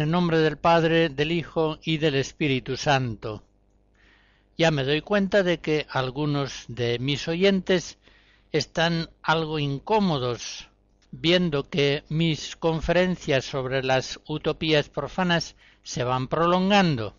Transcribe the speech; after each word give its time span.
En 0.00 0.12
nombre 0.12 0.38
del 0.38 0.56
Padre, 0.56 1.10
del 1.10 1.30
Hijo 1.30 1.78
y 1.84 1.98
del 1.98 2.14
Espíritu 2.14 2.78
Santo. 2.78 3.42
Ya 4.56 4.70
me 4.70 4.82
doy 4.82 5.02
cuenta 5.02 5.42
de 5.42 5.58
que 5.58 5.86
algunos 5.90 6.64
de 6.68 6.98
mis 6.98 7.28
oyentes 7.28 7.98
están 8.50 9.10
algo 9.20 9.58
incómodos 9.58 10.70
viendo 11.10 11.68
que 11.68 12.02
mis 12.08 12.56
conferencias 12.56 13.44
sobre 13.44 13.82
las 13.82 14.18
utopías 14.26 14.88
profanas 14.88 15.54
se 15.82 16.02
van 16.02 16.28
prolongando. 16.28 17.14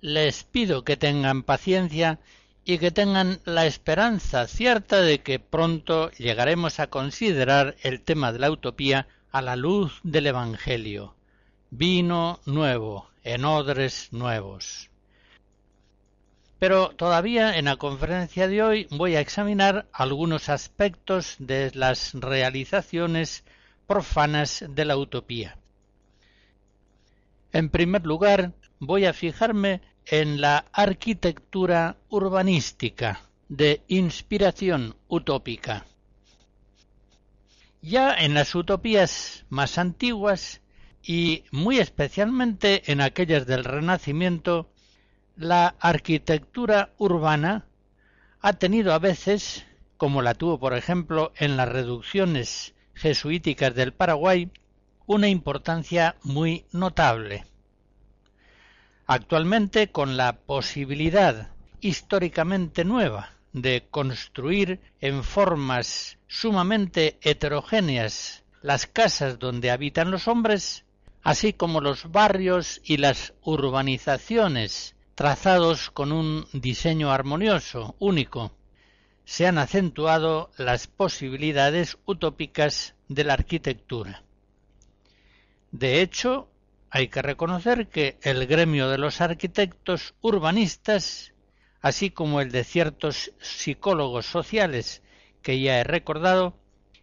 Les 0.00 0.42
pido 0.42 0.84
que 0.84 0.96
tengan 0.96 1.42
paciencia 1.42 2.18
y 2.64 2.78
que 2.78 2.92
tengan 2.92 3.40
la 3.44 3.66
esperanza 3.66 4.46
cierta 4.46 5.02
de 5.02 5.18
que 5.18 5.38
pronto 5.38 6.10
llegaremos 6.12 6.80
a 6.80 6.86
considerar 6.86 7.76
el 7.82 8.00
tema 8.00 8.32
de 8.32 8.38
la 8.38 8.50
utopía 8.50 9.06
a 9.30 9.42
la 9.42 9.56
luz 9.56 10.00
del 10.02 10.26
Evangelio, 10.26 11.14
vino 11.70 12.40
nuevo 12.46 13.10
en 13.24 13.44
odres 13.44 14.12
nuevos. 14.12 14.90
Pero 16.58 16.90
todavía 16.90 17.56
en 17.56 17.66
la 17.66 17.76
conferencia 17.76 18.48
de 18.48 18.62
hoy 18.62 18.88
voy 18.90 19.14
a 19.14 19.20
examinar 19.20 19.86
algunos 19.92 20.48
aspectos 20.48 21.36
de 21.38 21.70
las 21.74 22.14
realizaciones 22.14 23.44
profanas 23.86 24.64
de 24.68 24.84
la 24.84 24.96
utopía. 24.96 25.56
En 27.52 27.70
primer 27.70 28.04
lugar, 28.04 28.52
voy 28.80 29.06
a 29.06 29.12
fijarme 29.12 29.80
en 30.06 30.40
la 30.40 30.64
arquitectura 30.72 31.96
urbanística 32.08 33.20
de 33.48 33.82
inspiración 33.88 34.96
utópica. 35.06 35.86
Ya 37.80 38.12
en 38.12 38.34
las 38.34 38.54
utopías 38.54 39.44
más 39.50 39.78
antiguas 39.78 40.60
y 41.02 41.44
muy 41.52 41.78
especialmente 41.78 42.90
en 42.90 43.00
aquellas 43.00 43.46
del 43.46 43.64
Renacimiento, 43.64 44.68
la 45.36 45.76
arquitectura 45.78 46.92
urbana 46.98 47.66
ha 48.40 48.52
tenido 48.54 48.92
a 48.92 48.98
veces, 48.98 49.64
como 49.96 50.22
la 50.22 50.34
tuvo 50.34 50.58
por 50.58 50.74
ejemplo 50.74 51.32
en 51.36 51.56
las 51.56 51.68
reducciones 51.68 52.74
jesuíticas 52.94 53.74
del 53.74 53.92
Paraguay, 53.92 54.50
una 55.06 55.28
importancia 55.28 56.16
muy 56.24 56.66
notable. 56.72 57.46
Actualmente, 59.06 59.90
con 59.90 60.16
la 60.16 60.32
posibilidad 60.40 61.52
históricamente 61.80 62.84
nueva 62.84 63.37
de 63.62 63.86
construir 63.90 64.80
en 65.00 65.24
formas 65.24 66.18
sumamente 66.26 67.18
heterogéneas 67.22 68.44
las 68.62 68.86
casas 68.86 69.38
donde 69.38 69.70
habitan 69.70 70.10
los 70.10 70.28
hombres, 70.28 70.84
así 71.22 71.52
como 71.52 71.80
los 71.80 72.10
barrios 72.10 72.80
y 72.84 72.96
las 72.96 73.34
urbanizaciones 73.42 74.96
trazados 75.14 75.90
con 75.90 76.12
un 76.12 76.46
diseño 76.52 77.10
armonioso, 77.10 77.96
único, 77.98 78.52
se 79.24 79.46
han 79.46 79.58
acentuado 79.58 80.50
las 80.56 80.86
posibilidades 80.86 81.98
utópicas 82.06 82.94
de 83.08 83.24
la 83.24 83.34
arquitectura. 83.34 84.22
De 85.70 86.00
hecho, 86.00 86.48
hay 86.90 87.08
que 87.08 87.20
reconocer 87.20 87.88
que 87.88 88.18
el 88.22 88.46
gremio 88.46 88.88
de 88.88 88.98
los 88.98 89.20
arquitectos 89.20 90.14
urbanistas 90.22 91.34
así 91.80 92.10
como 92.10 92.40
el 92.40 92.50
de 92.50 92.64
ciertos 92.64 93.32
psicólogos 93.40 94.26
sociales 94.26 95.02
que 95.42 95.60
ya 95.60 95.78
he 95.78 95.84
recordado, 95.84 96.54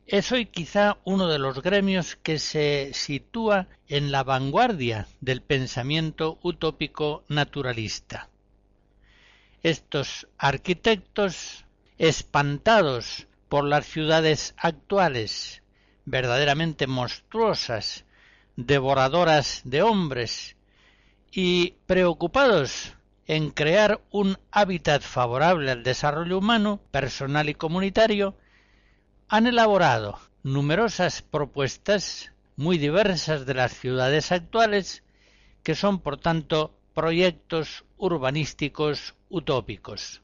es 0.08 0.31
hoy 0.31 0.46
quizá 0.46 0.97
uno 1.03 1.28
de 1.28 1.40
los 1.40 1.62
gremios 1.62 2.16
que 2.16 2.38
se 2.38 2.91
sitúa 2.94 3.68
en 3.88 4.12
la 4.12 4.24
vanguardia 4.24 5.08
del 5.19 5.41
pensamiento 5.41 6.38
utópico 6.44 7.24
naturalista. 7.28 8.30
Estos 9.64 10.28
arquitectos, 10.38 11.66
espantados 11.97 13.28
por 13.50 13.64
las 13.64 13.88
ciudades 13.88 14.53
actuales, 14.58 15.64
verdaderamente 16.06 16.85
monstruosas, 16.85 18.06
devoradoras 18.56 19.62
de 19.64 19.81
hombres, 19.81 20.56
y 21.31 21.74
preocupados 21.85 22.96
en 23.28 23.50
crear 23.50 24.02
un 24.12 24.38
hábitat 24.52 25.02
favorable 25.02 25.72
al 25.72 25.84
desarrollo 25.84 26.38
humano, 26.38 26.80
personal 26.91 27.50
y 27.50 27.56
comunitario, 27.56 28.38
han 29.28 29.47
elaborado 29.47 30.19
numerosas 30.44 31.24
propuestas 31.24 32.31
muy 32.56 32.78
diversas 32.78 33.46
de 33.46 33.56
las 33.56 33.74
ciudades 33.74 34.31
actuales, 34.31 35.03
que 35.64 35.74
son 35.74 36.00
por 36.00 36.18
tanto 36.18 36.78
proyectos 36.94 37.84
urbanísticos 37.97 39.16
utópicos. 39.30 40.22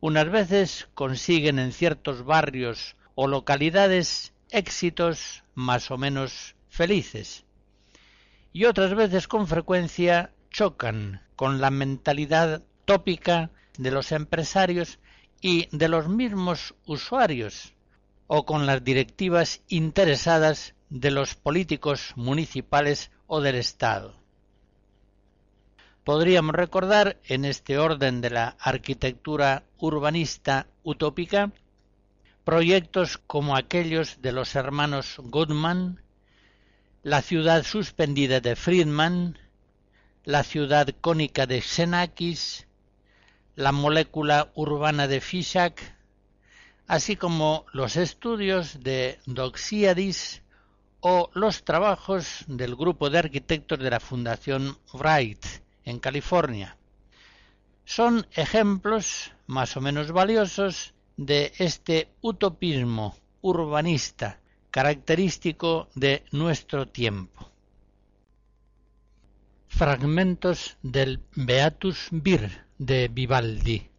Unas 0.00 0.28
veces 0.28 0.88
consiguen 0.94 1.58
en 1.58 1.72
ciertos 1.72 2.24
barrios 2.24 2.96
o 3.14 3.28
localidades 3.28 4.34
éxitos 4.50 5.44
más 5.54 5.90
o 5.90 5.96
menos 5.96 6.56
felices, 6.68 7.44
y 8.52 8.64
otras 8.64 8.94
veces 8.94 9.28
con 9.28 9.46
frecuencia 9.46 10.32
chocan 10.54 11.20
con 11.34 11.60
la 11.60 11.70
mentalidad 11.70 12.62
tópica 12.84 13.50
de 13.76 13.90
los 13.90 14.12
empresarios 14.12 15.00
y 15.40 15.68
de 15.76 15.88
los 15.88 16.08
mismos 16.08 16.76
usuarios 16.86 17.74
o 18.28 18.46
con 18.46 18.64
las 18.64 18.84
directivas 18.84 19.62
interesadas 19.68 20.74
de 20.90 21.10
los 21.10 21.34
políticos 21.34 22.12
municipales 22.14 23.10
o 23.26 23.40
del 23.40 23.56
Estado. 23.56 24.14
Podríamos 26.04 26.54
recordar 26.54 27.18
en 27.24 27.44
este 27.44 27.76
orden 27.78 28.20
de 28.20 28.30
la 28.30 28.56
arquitectura 28.60 29.64
urbanista 29.78 30.68
utópica 30.84 31.50
proyectos 32.44 33.18
como 33.18 33.56
aquellos 33.56 34.22
de 34.22 34.30
los 34.30 34.54
hermanos 34.54 35.16
Goodman, 35.18 36.00
la 37.02 37.22
ciudad 37.22 37.64
suspendida 37.64 38.40
de 38.40 38.54
Friedman, 38.54 39.36
la 40.24 40.42
ciudad 40.42 40.88
cónica 41.02 41.46
de 41.46 41.60
Xenakis, 41.60 42.66
la 43.56 43.72
molécula 43.72 44.50
urbana 44.54 45.06
de 45.06 45.20
Fishak, 45.20 45.80
así 46.86 47.16
como 47.16 47.66
los 47.72 47.96
estudios 47.96 48.82
de 48.82 49.18
Doxiadis 49.26 50.42
o 51.00 51.30
los 51.34 51.64
trabajos 51.64 52.44
del 52.46 52.74
grupo 52.74 53.10
de 53.10 53.18
arquitectos 53.18 53.78
de 53.78 53.90
la 53.90 54.00
Fundación 54.00 54.78
Wright 54.94 55.44
en 55.84 55.98
California. 55.98 56.78
Son 57.84 58.26
ejemplos 58.32 59.32
más 59.46 59.76
o 59.76 59.82
menos 59.82 60.10
valiosos 60.10 60.94
de 61.18 61.52
este 61.58 62.08
utopismo 62.22 63.14
urbanista 63.42 64.40
característico 64.70 65.88
de 65.94 66.24
nuestro 66.32 66.88
tiempo. 66.88 67.53
Fragmentos 69.76 70.76
del 70.82 71.20
Beatus 71.34 72.06
Vir 72.12 72.62
de 72.78 73.08
Vivaldi. 73.08 73.90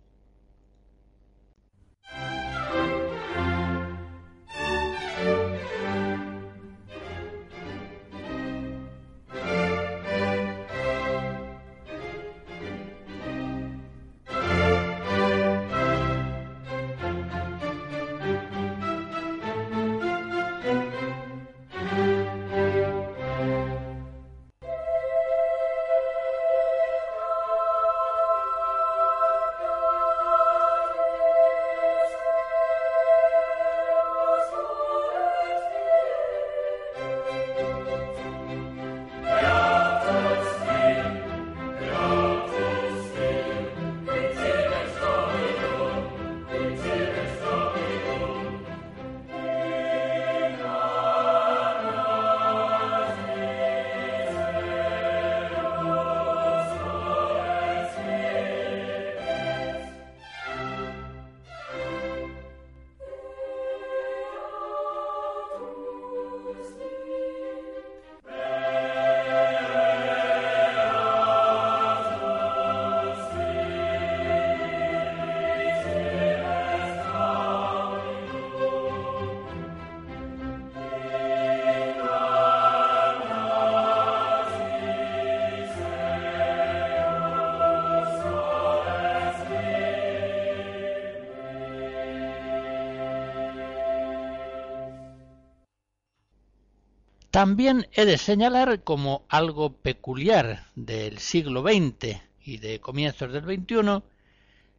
También 97.35 97.89
he 97.91 98.05
de 98.05 98.17
señalar 98.17 98.85
como 98.85 99.25
algo 99.27 99.73
peculiar 99.73 100.67
del 100.73 101.17
siglo 101.17 101.63
XX 101.63 102.21
y 102.41 102.59
de 102.59 102.79
comienzos 102.79 103.33
del 103.33 103.43
XXI 103.43 104.03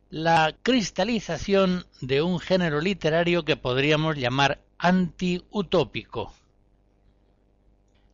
la 0.08 0.56
cristalización 0.62 1.84
de 2.00 2.22
un 2.22 2.40
género 2.40 2.80
literario 2.80 3.44
que 3.44 3.58
podríamos 3.58 4.16
llamar 4.16 4.62
antiutópico. 4.78 6.32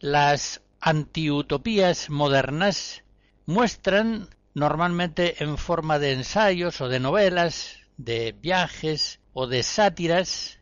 Las 0.01 0.61
antiutopías 0.81 2.11
modernas 2.11 3.05
muestran 3.47 4.29
normalmente 4.55 5.45
en 5.45 5.57
forma 5.57 6.01
de 6.01 6.15
ensayos 6.15 6.81
o 6.81 6.89
de 6.89 6.99
novelas, 6.99 7.77
de 7.97 8.33
viajes 8.33 9.21
o 9.35 9.47
de 9.47 9.63
sátiras 9.63 10.59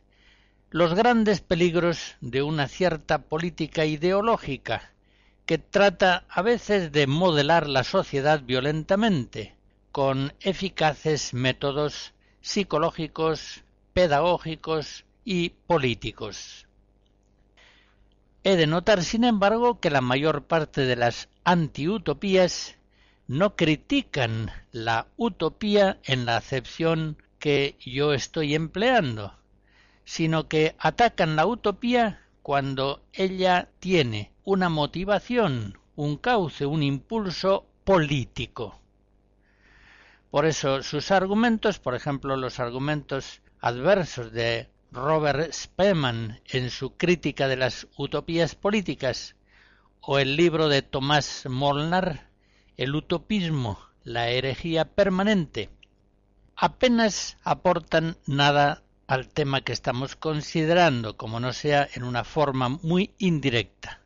los 0.71 0.93
grandes 0.93 1.41
peligros 1.41 2.15
de 2.21 2.41
una 2.43 2.69
cierta 2.69 3.23
política 3.23 3.85
ideológica 3.85 4.93
que 5.45 5.57
trata 5.57 6.23
a 6.29 6.41
veces 6.41 6.93
de 6.93 7.07
modelar 7.07 7.67
la 7.67 7.83
sociedad 7.83 8.41
violentamente 8.41 9.53
con 9.91 10.33
eficaces 10.39 11.33
métodos 11.33 12.13
psicológicos, 12.39 13.65
pedagógicos 13.91 15.03
y 15.25 15.49
políticos. 15.49 16.67
He 18.45 18.55
de 18.55 18.65
notar, 18.65 19.03
sin 19.03 19.25
embargo, 19.25 19.81
que 19.81 19.89
la 19.89 19.99
mayor 19.99 20.45
parte 20.45 20.85
de 20.85 20.95
las 20.95 21.27
antiutopías 21.43 22.77
no 23.27 23.57
critican 23.57 24.49
la 24.71 25.07
utopía 25.17 25.99
en 26.05 26.25
la 26.25 26.37
acepción 26.37 27.17
que 27.39 27.75
yo 27.85 28.13
estoy 28.13 28.55
empleando, 28.55 29.35
sino 30.05 30.47
que 30.47 30.75
atacan 30.79 31.35
la 31.35 31.45
utopía 31.45 32.21
cuando 32.41 33.01
ella 33.13 33.69
tiene 33.79 34.31
una 34.43 34.69
motivación, 34.69 35.77
un 35.95 36.17
cauce, 36.17 36.65
un 36.65 36.83
impulso 36.83 37.67
político. 37.83 38.79
Por 40.31 40.45
eso 40.45 40.81
sus 40.81 41.11
argumentos, 41.11 41.79
por 41.79 41.93
ejemplo, 41.93 42.37
los 42.37 42.59
argumentos 42.59 43.41
adversos 43.59 44.31
de 44.31 44.69
Robert 44.91 45.53
Spemann 45.53 46.41
en 46.45 46.69
su 46.69 46.97
crítica 46.97 47.47
de 47.47 47.57
las 47.57 47.87
utopías 47.97 48.55
políticas, 48.55 49.35
o 50.01 50.17
el 50.17 50.35
libro 50.35 50.67
de 50.67 50.81
Tomás 50.81 51.45
Molnar, 51.47 52.29
El 52.75 52.95
utopismo, 52.95 53.79
la 54.03 54.29
herejía 54.29 54.85
permanente, 54.85 55.69
apenas 56.55 57.37
aportan 57.43 58.17
nada 58.25 58.83
al 59.11 59.27
tema 59.27 59.59
que 59.59 59.73
estamos 59.73 60.15
considerando, 60.15 61.17
como 61.17 61.41
no 61.41 61.51
sea 61.51 61.85
en 61.95 62.03
una 62.03 62.23
forma 62.23 62.69
muy 62.69 63.11
indirecta. 63.17 63.99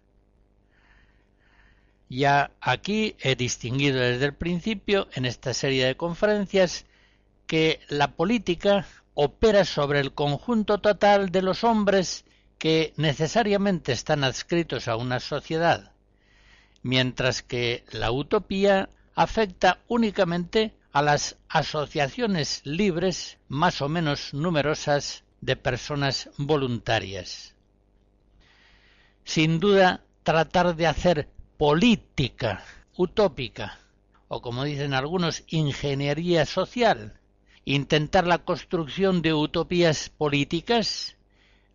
Ya 2.10 2.50
aquí 2.60 3.16
he 3.20 3.36
distinguido 3.36 4.00
desde 4.00 4.26
el 4.26 4.34
principio, 4.34 5.08
en 5.14 5.26
esta 5.26 5.54
serie 5.54 5.86
de 5.86 5.96
conferencias, 5.96 6.88
que 7.46 7.82
la 7.88 8.14
política 8.14 8.88
opera 9.14 9.64
sobre 9.64 10.00
el 10.00 10.12
conjunto 10.12 10.80
total 10.80 11.30
de 11.30 11.44
los 11.44 11.64
hombres 11.64 12.26
que 12.58 12.96
necesariamente 12.98 13.92
están 13.92 14.24
adscritos 14.24 14.88
a 14.88 14.96
una 14.96 15.20
sociedad, 15.20 15.92
mientras 16.82 17.44
que 17.44 17.84
la 17.92 18.10
utopía 18.10 18.90
afecta 19.14 19.78
únicamente 19.88 20.74
a 20.96 21.02
las 21.02 21.36
asociaciones 21.50 22.62
libres 22.64 23.38
más 23.50 23.82
o 23.82 23.90
menos 23.90 24.34
numerosas 24.34 25.26
de 25.42 25.58
personas 25.58 26.30
voluntarias. 26.38 27.54
Sin 29.26 29.60
duda, 29.60 30.06
tratar 30.24 30.74
de 30.78 30.88
hacer 30.88 31.28
política 31.58 32.64
utópica, 32.96 33.78
o 34.30 34.42
como 34.42 34.64
dicen 34.64 34.94
algunos, 34.94 35.44
ingeniería 35.50 36.46
social, 36.46 37.20
intentar 37.66 38.26
la 38.26 38.38
construcción 38.38 39.22
de 39.22 39.34
utopías 39.34 40.08
políticas, 40.08 41.18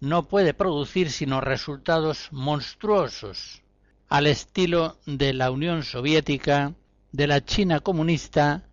no 0.01 0.29
puede 0.29 0.55
producir 0.55 1.11
sino 1.11 1.43
resultados 1.43 2.29
monstruosos, 2.31 3.61
al 4.09 4.27
estilo 4.27 4.97
de 5.05 5.35
la 5.35 5.51
Unión 5.51 5.83
Soviética, 5.83 6.73
de 7.13 7.27
la 7.27 7.45
China 7.45 7.81
comunista 7.81 8.65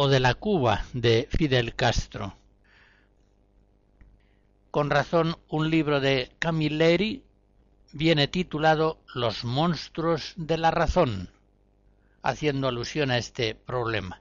o 0.00 0.06
de 0.06 0.20
la 0.20 0.34
Cuba 0.34 0.84
de 0.92 1.26
Fidel 1.28 1.74
Castro. 1.74 2.36
Con 4.70 4.90
razón, 4.90 5.38
un 5.48 5.70
libro 5.70 5.98
de 5.98 6.30
Camilleri 6.38 7.24
viene 7.90 8.28
titulado 8.28 9.00
Los 9.12 9.44
monstruos 9.44 10.34
de 10.36 10.56
la 10.56 10.70
razón, 10.70 11.30
haciendo 12.22 12.68
alusión 12.68 13.10
a 13.10 13.18
este 13.18 13.56
problema. 13.56 14.20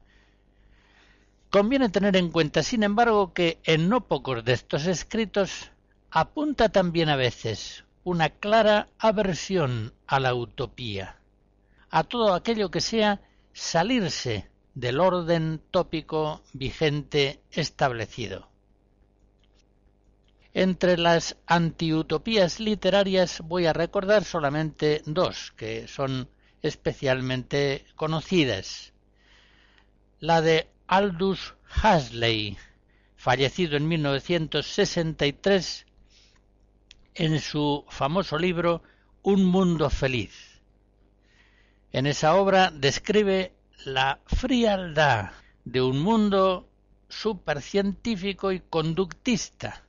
Conviene 1.52 1.90
tener 1.90 2.16
en 2.16 2.32
cuenta, 2.32 2.64
sin 2.64 2.82
embargo, 2.82 3.32
que 3.36 3.60
en 3.64 3.88
no 3.88 4.08
pocos 4.08 4.44
de 4.44 4.54
estos 4.54 4.88
escritos 4.88 5.70
apunta 6.10 6.70
también 6.70 7.08
a 7.08 7.16
veces 7.16 7.84
una 8.04 8.32
clara 8.32 8.88
aversión 8.98 9.94
a 10.08 10.20
la 10.20 10.34
utopía, 10.34 11.20
a 11.92 12.04
todo 12.04 12.34
aquello 12.34 12.72
que 12.72 12.82
sea 12.82 13.22
salirse 13.54 14.50
del 14.78 15.00
orden 15.00 15.60
tópico 15.72 16.44
vigente 16.54 17.42
establecido. 17.50 18.48
Entre 20.54 21.00
las 21.00 21.36
antiutopías 21.48 22.60
literarias 22.60 23.42
voy 23.44 23.66
a 23.66 23.74
recordar 23.74 24.24
solamente 24.24 25.02
dos 25.08 25.52
que 25.58 25.88
son 25.88 26.30
especialmente 26.62 27.88
conocidas. 27.96 28.94
La 30.20 30.42
de 30.42 30.70
Aldous 30.86 31.56
Huxley, 31.84 32.56
fallecido 33.16 33.78
en 33.78 33.88
1963, 33.88 35.88
en 37.16 37.40
su 37.40 37.84
famoso 37.90 38.38
libro 38.38 38.84
Un 39.24 39.44
mundo 39.44 39.90
feliz. 39.90 40.62
En 41.92 42.06
esa 42.06 42.36
obra 42.36 42.70
describe 42.70 43.57
la 43.86 44.20
frialdad 44.26 45.32
de 45.64 45.82
un 45.82 46.02
mundo 46.02 46.68
supercientífico 47.10 48.52
y 48.52 48.60
conductista, 48.60 49.84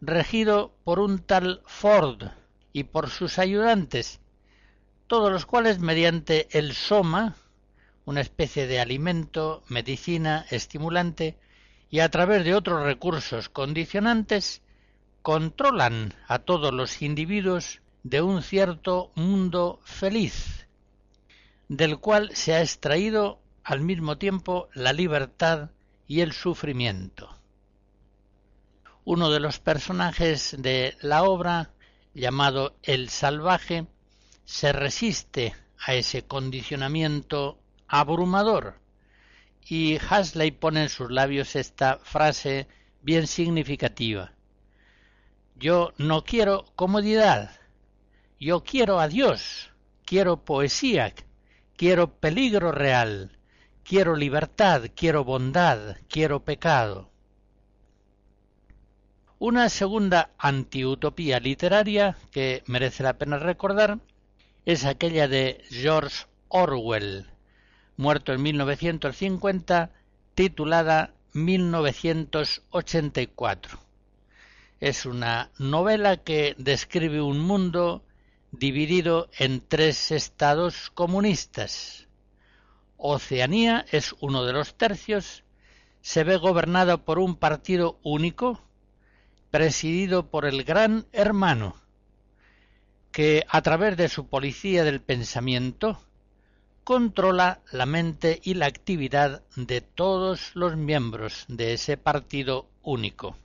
regido 0.00 0.74
por 0.84 0.98
un 0.98 1.18
tal 1.18 1.62
Ford 1.66 2.28
y 2.72 2.84
por 2.84 3.10
sus 3.10 3.38
ayudantes, 3.38 4.20
todos 5.06 5.30
los 5.30 5.44
cuales 5.46 5.78
mediante 5.78 6.48
el 6.58 6.72
soma, 6.72 7.36
una 8.06 8.20
especie 8.20 8.66
de 8.66 8.80
alimento, 8.80 9.62
medicina, 9.68 10.46
estimulante, 10.50 11.36
y 11.90 12.00
a 12.00 12.10
través 12.10 12.44
de 12.44 12.54
otros 12.54 12.82
recursos 12.82 13.48
condicionantes, 13.48 14.62
controlan 15.22 16.14
a 16.26 16.40
todos 16.40 16.72
los 16.72 17.00
individuos 17.02 17.80
de 18.02 18.22
un 18.22 18.42
cierto 18.42 19.12
mundo 19.14 19.80
feliz, 19.84 20.63
del 21.76 21.98
cual 21.98 22.30
se 22.34 22.54
ha 22.54 22.62
extraído 22.62 23.40
al 23.62 23.80
mismo 23.80 24.18
tiempo 24.18 24.68
la 24.74 24.92
libertad 24.92 25.70
y 26.06 26.20
el 26.20 26.32
sufrimiento. 26.32 27.36
Uno 29.04 29.30
de 29.30 29.40
los 29.40 29.58
personajes 29.58 30.56
de 30.58 30.96
la 31.00 31.24
obra, 31.24 31.70
llamado 32.14 32.76
el 32.82 33.08
salvaje, 33.08 33.86
se 34.44 34.72
resiste 34.72 35.54
a 35.78 35.94
ese 35.94 36.26
condicionamiento 36.26 37.58
abrumador 37.88 38.80
y 39.66 39.98
Hasley 40.08 40.50
pone 40.50 40.82
en 40.82 40.88
sus 40.88 41.10
labios 41.10 41.56
esta 41.56 41.98
frase 41.98 42.68
bien 43.02 43.26
significativa. 43.26 44.32
Yo 45.56 45.92
no 45.98 46.24
quiero 46.24 46.66
comodidad, 46.76 47.50
yo 48.38 48.62
quiero 48.62 49.00
a 49.00 49.08
Dios, 49.08 49.70
quiero 50.04 50.44
poesía, 50.44 51.14
quiero 51.76 52.14
peligro 52.14 52.72
real, 52.72 53.38
quiero 53.82 54.16
libertad, 54.16 54.86
quiero 54.94 55.24
bondad, 55.24 55.96
quiero 56.08 56.44
pecado. 56.44 57.10
Una 59.38 59.68
segunda 59.68 60.30
antiutopía 60.38 61.38
literaria 61.40 62.16
que 62.30 62.62
merece 62.66 63.02
la 63.02 63.18
pena 63.18 63.38
recordar 63.38 63.98
es 64.64 64.84
aquella 64.84 65.26
de 65.28 65.62
George 65.68 66.26
Orwell, 66.48 67.26
muerto 67.96 68.32
en 68.32 68.42
1950, 68.42 69.90
titulada 70.34 71.12
1984. 71.32 73.80
Es 74.80 75.04
una 75.04 75.50
novela 75.58 76.16
que 76.18 76.54
describe 76.56 77.20
un 77.20 77.40
mundo 77.40 78.04
dividido 78.58 79.28
en 79.38 79.60
tres 79.60 80.10
estados 80.10 80.90
comunistas. 80.90 82.06
Oceanía 82.96 83.84
es 83.90 84.14
uno 84.20 84.44
de 84.44 84.52
los 84.52 84.74
tercios, 84.76 85.44
se 86.00 86.24
ve 86.24 86.36
gobernada 86.36 86.98
por 86.98 87.18
un 87.18 87.36
partido 87.36 87.98
único, 88.02 88.60
presidido 89.50 90.30
por 90.30 90.44
el 90.46 90.64
Gran 90.64 91.06
Hermano, 91.12 91.76
que 93.12 93.44
a 93.48 93.62
través 93.62 93.96
de 93.96 94.08
su 94.08 94.26
policía 94.26 94.84
del 94.84 95.00
pensamiento 95.00 96.00
controla 96.84 97.60
la 97.72 97.86
mente 97.86 98.40
y 98.42 98.54
la 98.54 98.66
actividad 98.66 99.42
de 99.56 99.80
todos 99.80 100.54
los 100.54 100.76
miembros 100.76 101.46
de 101.48 101.72
ese 101.72 101.96
partido 101.96 102.68
único. 102.82 103.36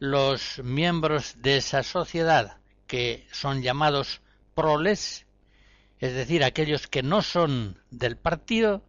Los 0.00 0.60
miembros 0.64 1.36
de 1.38 1.58
esa 1.58 1.82
sociedad 1.82 2.58
que 2.86 3.26
son 3.32 3.62
llamados 3.62 4.20
proles, 4.54 5.26
es 5.98 6.14
decir, 6.14 6.44
aquellos 6.44 6.86
que 6.86 7.02
no 7.02 7.22
son 7.22 7.80
del 7.90 8.16
partido, 8.16 8.82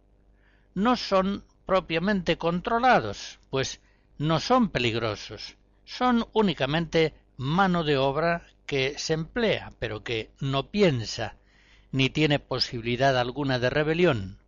no 0.74 0.96
son 0.96 1.44
propiamente 1.64 2.36
controlados, 2.36 3.40
pues 3.50 3.80
no 4.18 4.40
son 4.40 4.70
peligrosos, 4.70 5.56
son 5.84 6.26
únicamente 6.32 7.14
mano 7.36 7.84
de 7.84 7.96
obra 7.96 8.46
que 8.66 8.98
se 8.98 9.14
emplea, 9.14 9.72
pero 9.78 10.02
que 10.02 10.30
no 10.40 10.70
piensa, 10.70 11.36
ni 11.92 12.10
tiene 12.10 12.38
posibilidad 12.38 13.16
alguna 13.18 13.58
de 13.58 13.70
rebelión. 13.70 14.38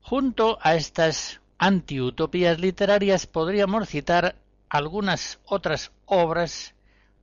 Junto 0.00 0.58
a 0.62 0.76
estas 0.76 1.40
antiutopías 1.58 2.60
literarias 2.60 3.26
podríamos 3.26 3.88
citar 3.88 4.36
algunas 4.68 5.40
otras 5.44 5.90
obras 6.04 6.75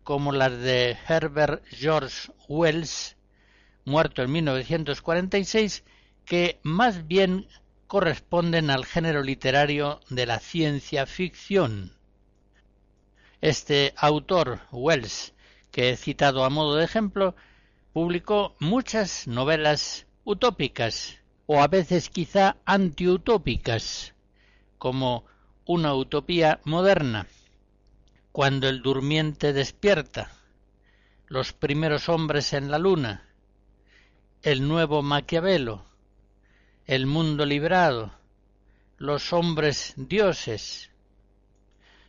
como 0.03 0.31
las 0.31 0.57
de 0.60 0.98
Herbert 1.07 1.63
George 1.69 2.31
Wells, 2.48 3.15
muerto 3.86 4.22
en 4.22 4.31
1946, 4.31 5.83
que 6.25 6.60
más 6.63 7.07
bien 7.07 7.48
corresponden 7.88 8.69
al 8.69 8.86
género 8.86 9.24
literario 9.24 10.00
de 10.10 10.25
la 10.25 10.39
ciencia 10.39 11.05
ficción. 11.05 11.93
Este 13.41 13.93
autor, 13.98 14.62
Wells, 14.72 15.33
que 15.72 15.89
he 15.89 15.98
citado 15.98 16.43
a 16.43 16.50
modo 16.50 16.75
de 16.75 16.86
ejemplo, 16.86 17.36
publicó 17.91 18.55
muchas 18.60 19.27
novelas 19.27 20.07
utópicas 20.24 21.19
o 21.45 21.62
a 21.62 21.67
veces 21.67 22.10
quizá 22.10 22.57
antiutópicas, 22.65 24.13
como 24.77 25.25
Una 25.65 25.93
utopía 25.93 26.60
moderna, 26.65 27.27
cuando 28.33 28.67
el 28.67 28.81
durmiente 28.81 29.53
despierta, 29.53 30.31
los 31.27 31.53
primeros 31.53 32.09
hombres 32.09 32.53
en 32.53 32.71
la 32.71 32.79
luna, 32.79 33.29
el 34.41 34.67
nuevo 34.67 35.03
Maquiavelo, 35.03 35.85
el 36.87 37.05
mundo 37.05 37.45
librado, 37.45 38.11
los 38.97 39.31
hombres 39.33 39.93
dioses. 39.97 40.89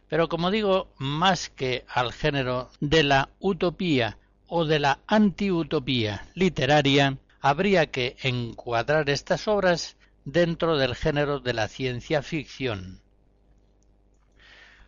Pero 0.09 0.31
como 0.31 0.51
digo, 0.51 0.95
más 0.97 1.51
que 1.51 1.85
al 1.89 2.11
género 2.15 2.71
de 2.81 3.03
la 3.03 3.29
utopía 3.39 4.17
o 4.49 4.65
de 4.65 4.79
la 4.79 5.01
antiutopía 5.07 6.27
literaria, 6.35 7.19
habría 7.43 7.91
que 7.91 8.17
encuadrar 8.23 9.11
estas 9.11 9.47
obras 9.47 9.99
dentro 10.25 10.79
del 10.79 10.95
género 10.95 11.41
de 11.41 11.53
la 11.53 11.69
ciencia 11.69 12.23
ficción. 12.23 13.04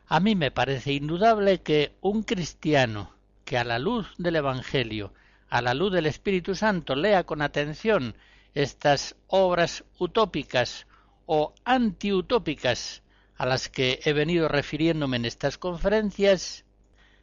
A 0.09 0.21
mí 0.21 0.37
me 0.37 0.53
parece 0.53 0.93
indudable 0.93 1.63
que 1.63 1.97
un 2.01 2.23
cristiano 2.23 3.13
que 3.45 3.59
a 3.59 3.65
la 3.65 3.81
luz 3.81 4.07
del 4.19 4.37
Evangelio, 4.37 5.13
a 5.49 5.61
la 5.63 5.75
luz 5.75 5.93
del 5.93 6.07
Espíritu 6.07 6.55
Santo, 6.55 6.95
lea 6.95 7.25
con 7.25 7.43
atención 7.43 8.15
estas 8.55 9.17
obras 9.27 9.85
utópicas 9.99 10.87
o 11.27 11.55
antiutópicas 11.65 13.03
a 13.37 13.47
las 13.47 13.69
que 13.69 14.01
he 14.05 14.13
venido 14.13 14.49
refiriéndome 14.49 15.17
en 15.17 15.25
estas 15.25 15.59
conferencias, 15.59 16.65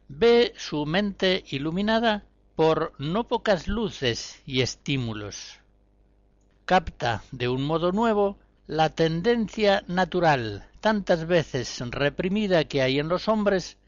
ve 0.08 0.52
su 0.56 0.84
mente 0.84 1.42
iluminada 1.48 2.24
por 2.54 2.92
no 2.98 3.26
pocas 3.26 3.66
luces 3.66 4.42
y 4.44 4.60
estímulos. 4.60 5.58
Capta 6.66 7.22
de 7.32 7.48
un 7.48 7.64
modo 7.64 7.92
nuevo 7.92 8.38
la 8.66 8.90
tendencia 8.90 9.84
natural, 9.88 10.68
tantas 10.84 11.26
veces 11.26 11.80
reprimida 11.92 12.64
que 12.64 12.82
hay 12.82 12.98
en 12.98 13.08
los 13.08 13.26
hombres, 13.26 13.78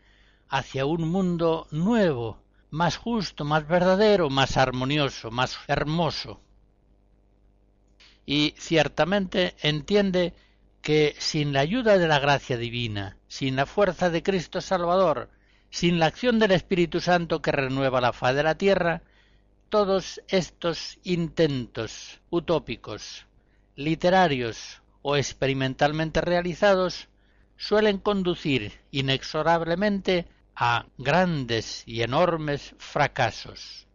hacia 0.49 0.87
un 0.87 1.07
mundo 1.07 1.67
nuevo, 1.71 2.43
más 2.71 2.97
justo, 2.97 3.45
más 3.45 3.69
verdadero, 3.69 4.31
más 4.31 4.57
armonioso, 4.57 5.31
más 5.31 5.59
hermoso. 5.69 6.41
Y 8.25 8.55
ciertamente 8.57 9.55
entiende 9.61 10.33
que 10.81 11.15
sin 11.19 11.53
la 11.53 11.61
ayuda 11.61 11.99
de 11.99 12.09
la 12.09 12.19
gracia 12.19 12.57
divina, 12.57 13.19
sin 13.29 13.57
la 13.57 13.67
fuerza 13.67 14.09
de 14.09 14.23
Cristo 14.23 14.63
Salvador, 14.63 15.29
sin 15.69 15.99
la 15.99 16.07
acción 16.07 16.39
del 16.39 16.53
Espíritu 16.53 17.03
Santo 17.03 17.43
que 17.43 17.53
renueva 17.53 18.01
la 18.01 18.15
faz 18.15 18.35
de 18.35 18.43
la 18.43 18.55
tierra, 18.55 19.03
todos 19.69 20.23
estos 20.29 20.99
intentos 21.03 22.23
utópicos 22.31 23.27
literarios 23.75 24.81
o 25.09 25.15
experimentalmente 25.15 26.21
realizados 26.21 27.07
suelen 27.57 27.99
conducir 27.99 28.73
inexorablemente 28.91 30.27
a 30.57 30.87
grandes 30.99 31.85
y 31.87 32.03
enormes 32.03 32.75
fracasos. 32.79 33.87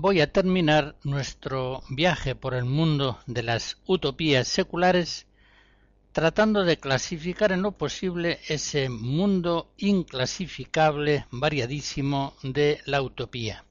Voy 0.00 0.22
a 0.22 0.32
terminar 0.32 0.96
nuestro 1.04 1.82
viaje 1.90 2.34
por 2.34 2.54
el 2.54 2.64
mundo 2.64 3.18
de 3.26 3.42
las 3.42 3.76
utopías 3.86 4.48
seculares 4.48 5.26
tratando 6.12 6.64
de 6.64 6.78
clasificar 6.78 7.52
en 7.52 7.60
lo 7.60 7.72
posible 7.72 8.40
ese 8.48 8.88
mundo 8.88 9.70
inclasificable, 9.76 11.26
variadísimo 11.30 12.34
de 12.42 12.80
la 12.86 13.02
utopía. 13.02 13.64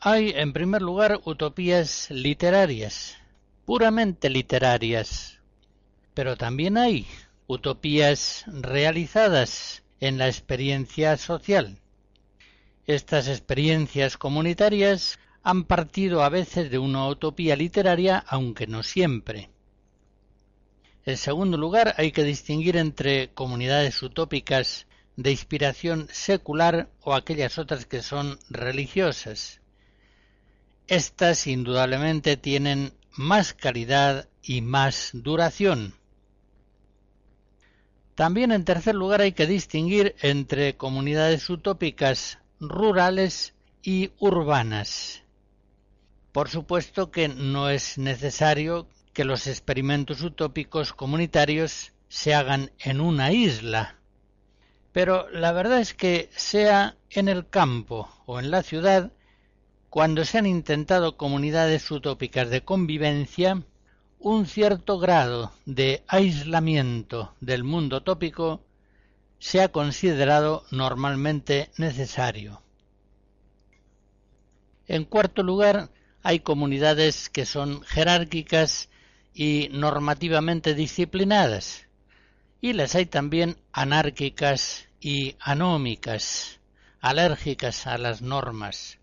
Hay, 0.00 0.30
en 0.30 0.54
primer 0.54 0.80
lugar, 0.80 1.20
utopías 1.24 2.10
literarias, 2.10 3.18
puramente 3.66 4.30
literarias, 4.30 5.38
pero 6.14 6.36
también 6.36 6.78
hay 6.78 7.06
utopías 7.46 8.44
realizadas 8.46 9.84
en 10.00 10.16
la 10.16 10.28
experiencia 10.28 11.16
social, 11.18 11.78
estas 12.86 13.28
experiencias 13.28 14.16
comunitarias 14.16 15.18
han 15.42 15.64
partido 15.64 16.22
a 16.22 16.28
veces 16.28 16.70
de 16.70 16.78
una 16.78 17.06
utopía 17.08 17.56
literaria, 17.56 18.18
aunque 18.18 18.66
no 18.66 18.82
siempre. 18.82 19.50
En 21.04 21.16
segundo 21.16 21.56
lugar, 21.56 21.94
hay 21.98 22.12
que 22.12 22.24
distinguir 22.24 22.76
entre 22.76 23.30
comunidades 23.30 24.02
utópicas 24.02 24.86
de 25.16 25.30
inspiración 25.32 26.08
secular 26.10 26.88
o 27.00 27.14
aquellas 27.14 27.58
otras 27.58 27.86
que 27.86 28.02
son 28.02 28.38
religiosas. 28.50 29.60
Estas 30.86 31.46
indudablemente 31.46 32.36
tienen 32.36 32.92
más 33.16 33.52
calidad 33.52 34.28
y 34.42 34.60
más 34.60 35.10
duración. 35.12 35.94
También 38.14 38.52
en 38.52 38.64
tercer 38.64 38.94
lugar 38.94 39.22
hay 39.22 39.32
que 39.32 39.46
distinguir 39.46 40.14
entre 40.20 40.76
comunidades 40.76 41.48
utópicas 41.50 42.38
rurales 42.62 43.54
y 43.82 44.12
urbanas. 44.20 45.24
Por 46.30 46.48
supuesto 46.48 47.10
que 47.10 47.28
no 47.28 47.68
es 47.68 47.98
necesario 47.98 48.86
que 49.12 49.24
los 49.24 49.48
experimentos 49.48 50.22
utópicos 50.22 50.92
comunitarios 50.92 51.92
se 52.08 52.34
hagan 52.34 52.70
en 52.78 53.00
una 53.00 53.32
isla, 53.32 53.96
pero 54.92 55.28
la 55.30 55.52
verdad 55.52 55.80
es 55.80 55.92
que 55.92 56.30
sea 56.36 56.96
en 57.10 57.28
el 57.28 57.48
campo 57.48 58.08
o 58.26 58.38
en 58.38 58.50
la 58.50 58.62
ciudad, 58.62 59.10
cuando 59.90 60.24
se 60.24 60.38
han 60.38 60.46
intentado 60.46 61.16
comunidades 61.16 61.90
utópicas 61.90 62.48
de 62.48 62.62
convivencia, 62.62 63.62
un 64.20 64.46
cierto 64.46 64.98
grado 64.98 65.52
de 65.66 66.04
aislamiento 66.06 67.34
del 67.40 67.64
mundo 67.64 68.02
tópico 68.02 68.62
se 69.42 69.60
ha 69.60 69.72
considerado 69.72 70.64
normalmente 70.70 71.72
necesario. 71.76 72.62
En 74.86 75.04
cuarto 75.04 75.42
lugar, 75.42 75.90
hay 76.22 76.38
comunidades 76.38 77.28
que 77.28 77.44
son 77.44 77.82
jerárquicas 77.82 78.88
y 79.34 79.68
normativamente 79.72 80.74
disciplinadas, 80.74 81.88
y 82.60 82.72
las 82.72 82.94
hay 82.94 83.06
también 83.06 83.56
anárquicas 83.72 84.86
y 85.00 85.34
anómicas, 85.40 86.60
alérgicas 87.00 87.88
a 87.88 87.98
las 87.98 88.22
normas. 88.22 89.00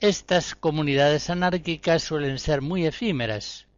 Estas 0.00 0.54
comunidades 0.54 1.30
anárquicas 1.30 2.02
suelen 2.02 2.38
ser 2.38 2.60
muy 2.60 2.84
efímeras, 2.84 3.68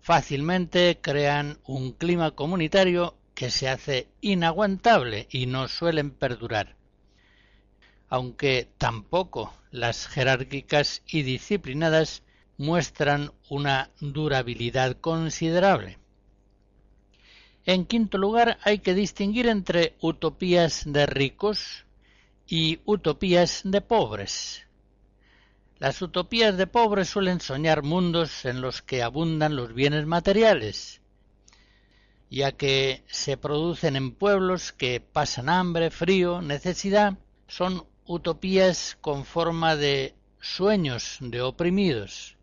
fácilmente 0.00 1.00
crean 1.02 1.58
un 1.64 1.90
clima 1.90 2.30
comunitario 2.30 3.16
que 3.36 3.50
se 3.50 3.68
hace 3.68 4.08
inaguantable 4.22 5.28
y 5.30 5.44
no 5.44 5.68
suelen 5.68 6.10
perdurar. 6.10 6.74
Aunque 8.08 8.66
tampoco 8.78 9.52
las 9.70 10.08
jerárquicas 10.08 11.02
y 11.06 11.22
disciplinadas 11.22 12.22
muestran 12.56 13.32
una 13.50 13.90
durabilidad 14.00 14.96
considerable. 14.98 15.98
En 17.66 17.84
quinto 17.84 18.16
lugar, 18.16 18.56
hay 18.62 18.78
que 18.78 18.94
distinguir 18.94 19.48
entre 19.48 19.96
utopías 20.00 20.84
de 20.86 21.04
ricos 21.04 21.84
y 22.46 22.80
utopías 22.86 23.60
de 23.64 23.82
pobres. 23.82 24.62
Las 25.78 26.00
utopías 26.00 26.56
de 26.56 26.66
pobres 26.66 27.10
suelen 27.10 27.40
soñar 27.40 27.82
mundos 27.82 28.46
en 28.46 28.62
los 28.62 28.80
que 28.80 29.02
abundan 29.02 29.56
los 29.56 29.74
bienes 29.74 30.06
materiales, 30.06 31.02
ya 32.30 32.52
que 32.52 33.04
se 33.06 33.36
producen 33.36 33.96
en 33.96 34.12
pueblos 34.12 34.72
que 34.72 35.00
pasan 35.00 35.48
hambre, 35.48 35.90
frío, 35.90 36.42
necesidad, 36.42 37.14
son 37.48 37.84
utopías 38.06 38.96
con 39.00 39.24
forma 39.24 39.76
de 39.76 40.14
sueños 40.40 41.18
de 41.20 41.42
oprimidos. 41.42 42.36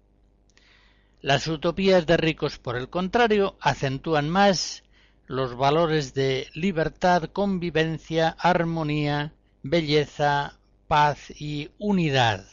Las 1.22 1.48
utopías 1.48 2.06
de 2.06 2.18
ricos, 2.18 2.58
por 2.60 2.76
el 2.76 2.90
contrario, 2.90 3.56
acentúan 3.62 4.30
más 4.30 4.84
los 5.26 5.56
valores 5.56 6.14
de 6.14 6.48
libertad, 6.54 7.30
convivencia, 7.32 8.36
armonía, 8.38 9.34
belleza, 9.62 10.60
paz 10.88 11.32
y 11.40 11.72
unidad. 11.80 12.46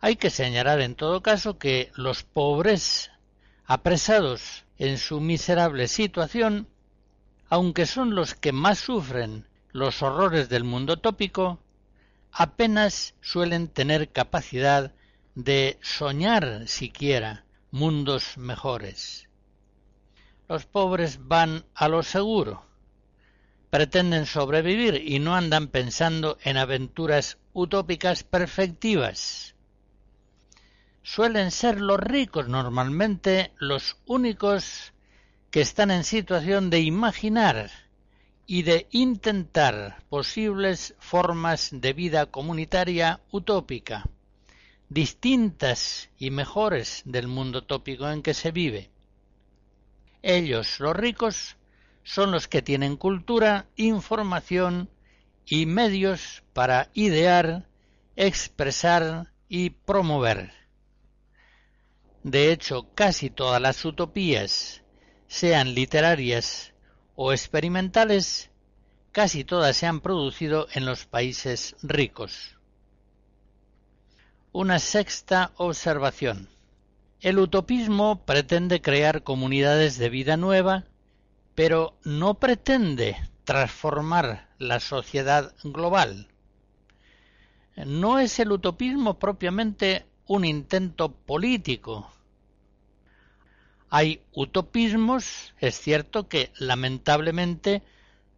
Hay 0.00 0.16
que 0.16 0.30
señalar 0.30 0.80
en 0.80 0.94
todo 0.94 1.20
caso 1.20 1.58
que 1.58 1.90
los 1.94 2.22
pobres, 2.22 3.10
apresados 3.66 4.64
en 4.80 4.96
su 4.96 5.20
miserable 5.20 5.88
situación, 5.88 6.66
aunque 7.50 7.84
son 7.84 8.14
los 8.14 8.34
que 8.34 8.50
más 8.50 8.78
sufren 8.78 9.46
los 9.72 10.02
horrores 10.02 10.48
del 10.48 10.64
mundo 10.64 10.96
tópico, 10.96 11.60
apenas 12.32 13.14
suelen 13.20 13.68
tener 13.68 14.08
capacidad 14.08 14.94
de 15.34 15.78
soñar 15.82 16.66
siquiera 16.66 17.44
mundos 17.70 18.38
mejores. 18.38 19.28
Los 20.48 20.64
pobres 20.64 21.28
van 21.28 21.66
a 21.74 21.88
lo 21.88 22.02
seguro, 22.02 22.64
pretenden 23.68 24.24
sobrevivir 24.24 24.94
y 24.94 25.18
no 25.18 25.34
andan 25.34 25.68
pensando 25.68 26.38
en 26.42 26.56
aventuras 26.56 27.36
utópicas 27.52 28.24
perfectivas 28.24 29.54
suelen 31.02 31.50
ser 31.50 31.80
los 31.80 31.98
ricos 32.00 32.48
normalmente 32.48 33.52
los 33.58 33.96
únicos 34.06 34.92
que 35.50 35.60
están 35.60 35.90
en 35.90 36.04
situación 36.04 36.70
de 36.70 36.80
imaginar 36.80 37.70
y 38.46 38.62
de 38.62 38.88
intentar 38.90 40.02
posibles 40.08 40.94
formas 40.98 41.70
de 41.72 41.92
vida 41.92 42.26
comunitaria 42.26 43.20
utópica, 43.30 44.08
distintas 44.88 46.10
y 46.18 46.30
mejores 46.30 47.02
del 47.04 47.28
mundo 47.28 47.62
tópico 47.62 48.10
en 48.10 48.22
que 48.22 48.34
se 48.34 48.50
vive. 48.50 48.90
Ellos, 50.22 50.80
los 50.80 50.96
ricos, 50.96 51.56
son 52.02 52.32
los 52.32 52.48
que 52.48 52.60
tienen 52.60 52.96
cultura, 52.96 53.66
información 53.76 54.90
y 55.46 55.66
medios 55.66 56.42
para 56.52 56.90
idear, 56.92 57.68
expresar 58.16 59.32
y 59.48 59.70
promover. 59.70 60.59
De 62.22 62.52
hecho, 62.52 62.86
casi 62.94 63.30
todas 63.30 63.62
las 63.62 63.84
utopías, 63.84 64.82
sean 65.26 65.74
literarias 65.74 66.74
o 67.14 67.32
experimentales, 67.32 68.50
casi 69.12 69.44
todas 69.44 69.76
se 69.76 69.86
han 69.86 70.00
producido 70.00 70.66
en 70.74 70.84
los 70.84 71.06
países 71.06 71.76
ricos. 71.82 72.56
una 74.52 74.80
sexta 74.80 75.52
observación. 75.56 76.48
El 77.20 77.38
utopismo 77.38 78.24
pretende 78.24 78.82
crear 78.82 79.22
comunidades 79.22 79.96
de 79.96 80.08
vida 80.08 80.36
nueva, 80.36 80.86
pero 81.54 81.96
no 82.04 82.34
pretende 82.34 83.16
transformar 83.44 84.48
la 84.58 84.80
sociedad 84.80 85.54
global. 85.62 86.28
No 87.76 88.18
es 88.18 88.40
el 88.40 88.50
utopismo 88.52 89.18
propiamente 89.18 90.06
un 90.30 90.44
intento 90.44 91.10
político. 91.10 92.08
Hay 93.88 94.22
utopismos, 94.30 95.52
es 95.58 95.80
cierto 95.80 96.28
que 96.28 96.52
lamentablemente 96.56 97.82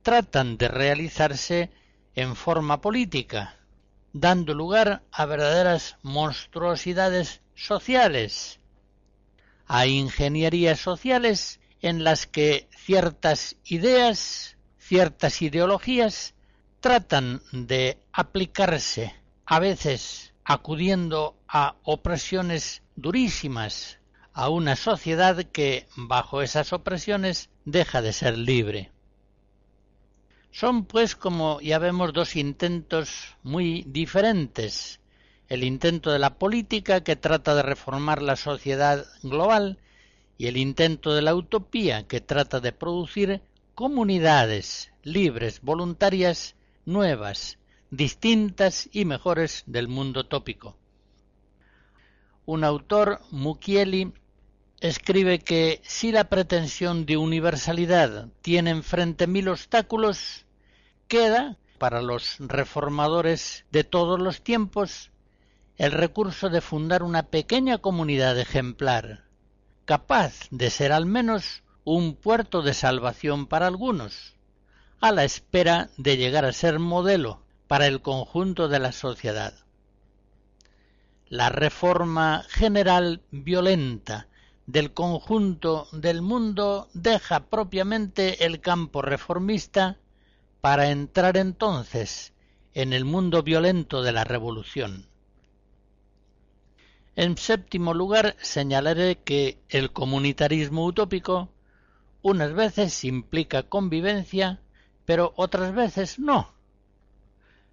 tratan 0.01 0.57
de 0.57 0.69
realizarse 0.69 1.71
en 2.15 2.35
forma 2.35 2.81
política, 2.81 3.59
dando 4.15 4.55
lugar 4.55 5.03
a 5.13 5.27
verdaderas 5.27 5.99
monstruosidades 6.01 7.43
sociales, 7.55 8.59
a 9.67 9.87
ingenierías 9.87 10.81
sociales 10.81 11.61
en 11.83 12.05
las 12.05 12.27
que 12.27 12.71
ciertas 12.75 13.57
ideas, 13.67 14.57
ciertas 14.79 15.43
ideologías 15.43 16.33
tratan 16.81 17.43
de 17.53 17.99
aplicarse, 18.15 19.15
a 19.45 19.59
veces 19.59 20.32
acudiendo 20.45 21.37
a 21.49 21.77
opresiones 21.85 22.83
durísimas, 22.97 23.99
a 24.33 24.49
una 24.49 24.77
sociedad 24.77 25.45
que 25.45 25.87
bajo 25.97 26.43
esas 26.43 26.73
opresiones 26.73 27.51
deja 27.65 28.03
de 28.03 28.13
ser 28.13 28.39
libre. 28.39 28.91
Son, 30.51 30.85
pues, 30.85 31.17
como 31.17 31.61
ya 31.61 31.79
vemos, 31.79 32.13
dos 32.13 32.37
intentos 32.37 33.37
muy 33.43 33.85
diferentes. 33.89 35.01
El 35.49 35.65
intento 35.65 36.11
de 36.11 36.19
la 36.19 36.39
política 36.39 37.03
que 37.03 37.17
trata 37.17 37.55
de 37.55 37.63
reformar 37.63 38.23
la 38.23 38.37
sociedad 38.37 39.07
global 39.23 39.79
y 40.39 40.47
el 40.49 40.57
intento 40.57 41.15
de 41.15 41.23
la 41.23 41.35
utopía 41.35 42.07
que 42.07 42.21
trata 42.21 42.61
de 42.61 42.73
producir 42.73 43.43
comunidades 43.75 44.93
libres, 45.03 45.61
voluntarias, 45.63 46.55
nuevas, 46.85 47.59
distintas 47.93 48.89
y 48.91 49.05
mejores 49.05 49.65
del 49.67 49.87
mundo 49.87 50.25
tópico. 50.25 50.79
Un 52.47 52.65
autor, 52.65 53.21
Mukieli, 53.31 54.15
escribe 54.81 55.41
que 55.41 55.83
si 55.85 56.11
la 56.11 56.25
pretensión 56.25 57.05
de 57.05 57.19
universalidad 57.19 58.29
tiene 58.41 58.71
enfrente 58.71 59.27
mil 59.27 59.47
obstáculos, 59.49 60.47
queda, 61.07 61.59
para 61.77 62.01
los 62.01 62.37
reformadores 62.39 63.67
de 63.71 63.85
todos 63.85 64.19
los 64.19 64.41
tiempos, 64.41 65.11
el 65.77 65.93
recurso 65.93 66.49
de 66.49 66.63
fundar 66.63 67.03
una 67.03 67.25
pequeña 67.25 67.77
comunidad 67.77 68.39
ejemplar, 68.39 69.25
capaz 69.85 70.49
de 70.51 70.71
ser 70.71 70.93
al 70.93 71.05
menos 71.05 71.63
un 71.85 72.17
puerto 72.17 72.63
de 72.63 72.73
salvación 72.73 73.47
para 73.47 73.67
algunos, 73.67 74.35
a 74.99 75.13
la 75.13 75.25
espera 75.25 75.91
de 75.99 76.17
llegar 76.17 76.47
a 76.47 76.55
ser 76.55 76.79
modelo 76.79 77.43
para 77.73 77.87
el 77.87 78.03
conjunto 78.03 78.69
de 78.69 78.79
la 78.79 78.93
sociedad. 78.93 79.55
La 81.31 81.49
reforma 81.49 82.45
general 82.51 83.23
violenta 83.31 84.29
del 84.67 84.93
conjunto 84.93 85.89
del 85.91 86.21
mundo 86.21 86.91
deja 86.93 87.47
propiamente 87.47 88.45
el 88.45 88.61
campo 88.61 89.01
reformista 89.01 89.97
para 90.61 90.91
entrar 90.91 91.39
entonces 91.39 92.35
en 92.75 92.93
el 92.93 93.07
mundo 93.07 93.43
violento 93.43 94.03
de 94.03 94.13
la 94.13 94.25
revolución. 94.25 95.07
En 97.17 97.39
séptimo 97.39 97.95
lugar, 97.95 98.37
señalaré 98.43 99.17
que 99.17 99.63
el 99.71 99.95
comunitarismo 99.95 100.85
utópico 100.85 101.49
unas 102.21 102.53
veces 102.53 103.03
implica 103.05 103.63
convivencia, 103.63 104.61
pero 105.07 105.33
otras 105.37 105.75
veces 105.75 106.19
no. 106.19 106.53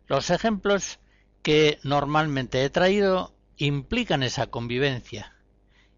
Los 0.10 0.32
ejemplos 0.32 1.00
que 1.44 1.78
normalmente 1.84 2.64
he 2.64 2.72
traído 2.72 3.36
implican 3.58 4.24
esa 4.24 4.48
convivencia 4.48 5.36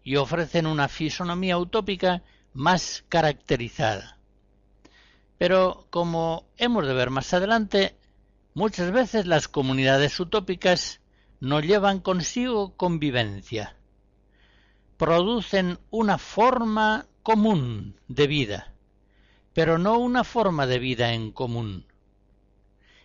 y 0.04 0.16
ofrecen 0.16 0.66
una 0.66 0.88
fisonomía 0.88 1.56
utópica 1.56 2.22
más 2.52 3.06
caracterizada. 3.08 4.18
Pero, 5.38 5.86
como 5.88 6.46
hemos 6.58 6.86
de 6.86 6.92
ver 6.92 7.08
más 7.08 7.32
adelante, 7.32 7.96
muchas 8.52 8.92
veces 8.92 9.24
las 9.24 9.48
comunidades 9.48 10.20
utópicas 10.20 11.00
no 11.40 11.60
llevan 11.60 12.00
consigo 12.00 12.76
convivencia. 12.76 13.76
Producen 14.98 15.78
una 15.90 16.18
forma 16.18 17.06
común 17.22 17.98
de 18.08 18.26
vida, 18.26 18.74
pero 19.54 19.78
no 19.78 19.96
una 19.96 20.22
forma 20.22 20.66
de 20.66 20.78
vida 20.78 21.14
en 21.14 21.32
común. 21.32 21.86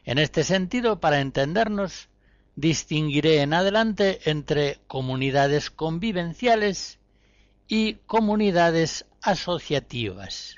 En 0.07 0.19
este 0.19 0.45
sentido, 0.45 1.01
para 1.01 1.19
entendernos, 1.19 2.07
distinguiré 2.55 3.41
en 3.41 3.53
adelante 3.53 4.21
entre 4.23 4.79
comunidades 4.87 5.69
convivenciales 5.69 6.97
y 7.67 7.95
comunidades 8.05 9.05
asociativas. 9.21 10.55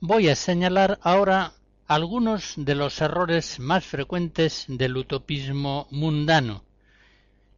Voy 0.00 0.28
a 0.28 0.36
señalar 0.36 0.98
ahora 1.00 1.54
algunos 1.86 2.52
de 2.58 2.74
los 2.74 3.00
errores 3.00 3.58
más 3.58 3.82
frecuentes 3.82 4.66
del 4.68 4.94
utopismo 4.94 5.88
mundano 5.90 6.64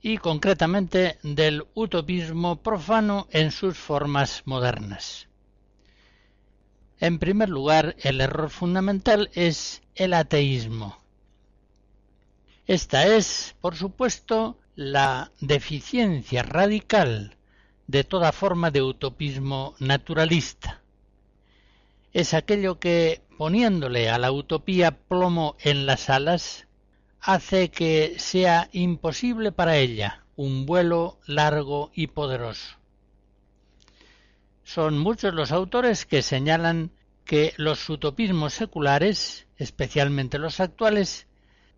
y 0.01 0.19
concretamente 0.19 1.19
del 1.25 1.67
utopismo 1.75 2.63
profano 2.63 3.27
en 3.33 3.51
sus 3.51 3.77
formas 3.77 4.43
modernas. 4.45 5.27
En 7.01 7.19
primer 7.19 7.49
lugar, 7.49 7.97
el 7.99 8.21
error 8.21 8.51
fundamental 8.51 9.31
es 9.35 9.83
el 9.97 10.15
ateísmo. 10.15 10.97
Esta 12.69 13.17
es, 13.17 13.57
por 13.61 13.75
supuesto, 13.75 14.57
la 14.77 15.33
deficiencia 15.41 16.45
radical 16.45 17.37
de 17.89 18.05
toda 18.05 18.31
forma 18.31 18.71
de 18.71 18.83
utopismo 18.83 19.75
naturalista 19.81 20.83
es 22.13 22.35
aquello 22.35 22.79
que, 22.79 23.23
poniéndole 23.37 24.11
a 24.11 24.19
la 24.19 24.33
utopía 24.33 24.93
plomo 24.93 25.57
en 25.61 25.87
las 25.87 26.11
alas, 26.11 26.67
hace 27.21 27.71
que 27.71 28.15
sea 28.19 28.69
imposible 28.73 29.53
para 29.53 29.77
ella 29.77 30.25
un 30.37 30.67
vuelo 30.67 31.19
largo 31.27 31.91
y 31.95 32.09
poderoso. 32.09 32.77
Son 34.65 34.99
muchos 34.99 35.35
los 35.35 35.51
autores 35.51 36.07
que 36.07 36.23
señalan 36.23 36.91
que 37.25 37.55
los 37.57 37.89
utopismos 37.91 38.55
seculares, 38.55 39.47
especialmente 39.57 40.39
los 40.39 40.61
actuales, 40.61 41.27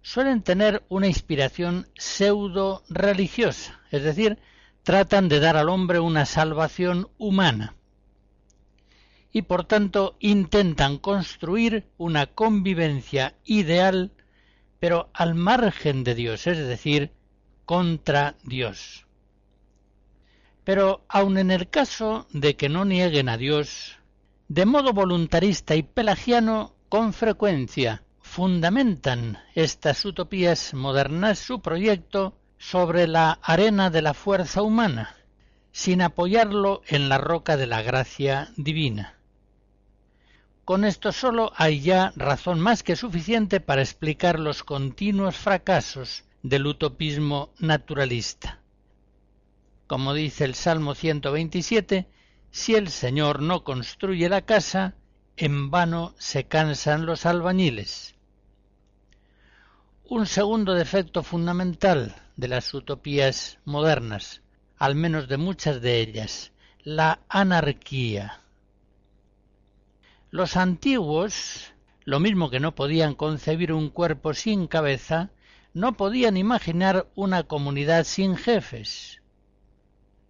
suelen 0.02 0.42
tener 0.42 0.84
una 0.88 1.06
inspiración 1.06 1.88
pseudo 1.96 2.82
religiosa, 2.88 3.80
es 3.90 4.02
decir, 4.02 4.38
tratan 4.82 5.28
de 5.28 5.40
dar 5.40 5.56
al 5.56 5.68
hombre 5.68 6.00
una 6.00 6.26
salvación 6.26 7.08
humana 7.18 7.74
y 9.32 9.42
por 9.42 9.64
tanto 9.64 10.16
intentan 10.20 10.98
construir 10.98 11.86
una 11.96 12.26
convivencia 12.26 13.34
ideal 13.44 14.12
pero 14.80 15.10
al 15.12 15.34
margen 15.34 16.02
de 16.02 16.14
Dios, 16.14 16.46
es 16.46 16.58
decir, 16.58 17.12
contra 17.66 18.34
Dios. 18.42 19.06
Pero 20.64 21.04
aun 21.06 21.38
en 21.38 21.50
el 21.50 21.68
caso 21.68 22.26
de 22.32 22.56
que 22.56 22.68
no 22.68 22.84
nieguen 22.84 23.28
a 23.28 23.36
Dios, 23.36 23.98
de 24.48 24.66
modo 24.66 24.92
voluntarista 24.92 25.76
y 25.76 25.82
pelagiano, 25.82 26.74
con 26.88 27.12
frecuencia 27.12 28.02
fundamentan 28.20 29.38
estas 29.54 30.04
utopías 30.04 30.74
modernas 30.74 31.38
su 31.38 31.60
proyecto 31.60 32.36
sobre 32.58 33.06
la 33.06 33.38
arena 33.42 33.90
de 33.90 34.02
la 34.02 34.14
fuerza 34.14 34.62
humana, 34.62 35.14
sin 35.72 36.02
apoyarlo 36.02 36.82
en 36.88 37.08
la 37.08 37.18
roca 37.18 37.56
de 37.56 37.66
la 37.66 37.82
gracia 37.82 38.50
divina. 38.56 39.19
Con 40.70 40.84
esto 40.84 41.10
solo 41.10 41.50
hay 41.56 41.80
ya 41.80 42.12
razón 42.14 42.60
más 42.60 42.84
que 42.84 42.94
suficiente 42.94 43.58
para 43.58 43.82
explicar 43.82 44.38
los 44.38 44.62
continuos 44.62 45.34
fracasos 45.34 46.22
del 46.44 46.64
utopismo 46.64 47.52
naturalista. 47.58 48.60
Como 49.88 50.14
dice 50.14 50.44
el 50.44 50.54
Salmo 50.54 50.94
127, 50.94 52.06
si 52.52 52.76
el 52.76 52.88
Señor 52.88 53.42
no 53.42 53.64
construye 53.64 54.28
la 54.28 54.42
casa, 54.42 54.94
en 55.36 55.72
vano 55.72 56.14
se 56.18 56.44
cansan 56.44 57.04
los 57.04 57.26
albañiles. 57.26 58.14
Un 60.04 60.24
segundo 60.24 60.74
defecto 60.74 61.24
fundamental 61.24 62.14
de 62.36 62.46
las 62.46 62.72
utopías 62.74 63.58
modernas, 63.64 64.42
al 64.78 64.94
menos 64.94 65.26
de 65.26 65.36
muchas 65.36 65.80
de 65.80 65.98
ellas, 65.98 66.52
la 66.84 67.18
anarquía. 67.28 68.40
Los 70.32 70.56
antiguos, 70.56 71.72
lo 72.04 72.20
mismo 72.20 72.50
que 72.50 72.60
no 72.60 72.76
podían 72.76 73.16
concebir 73.16 73.72
un 73.72 73.90
cuerpo 73.90 74.32
sin 74.32 74.68
cabeza, 74.68 75.30
no 75.74 75.96
podían 75.96 76.36
imaginar 76.36 77.08
una 77.16 77.42
comunidad 77.42 78.04
sin 78.04 78.36
jefes. 78.36 79.20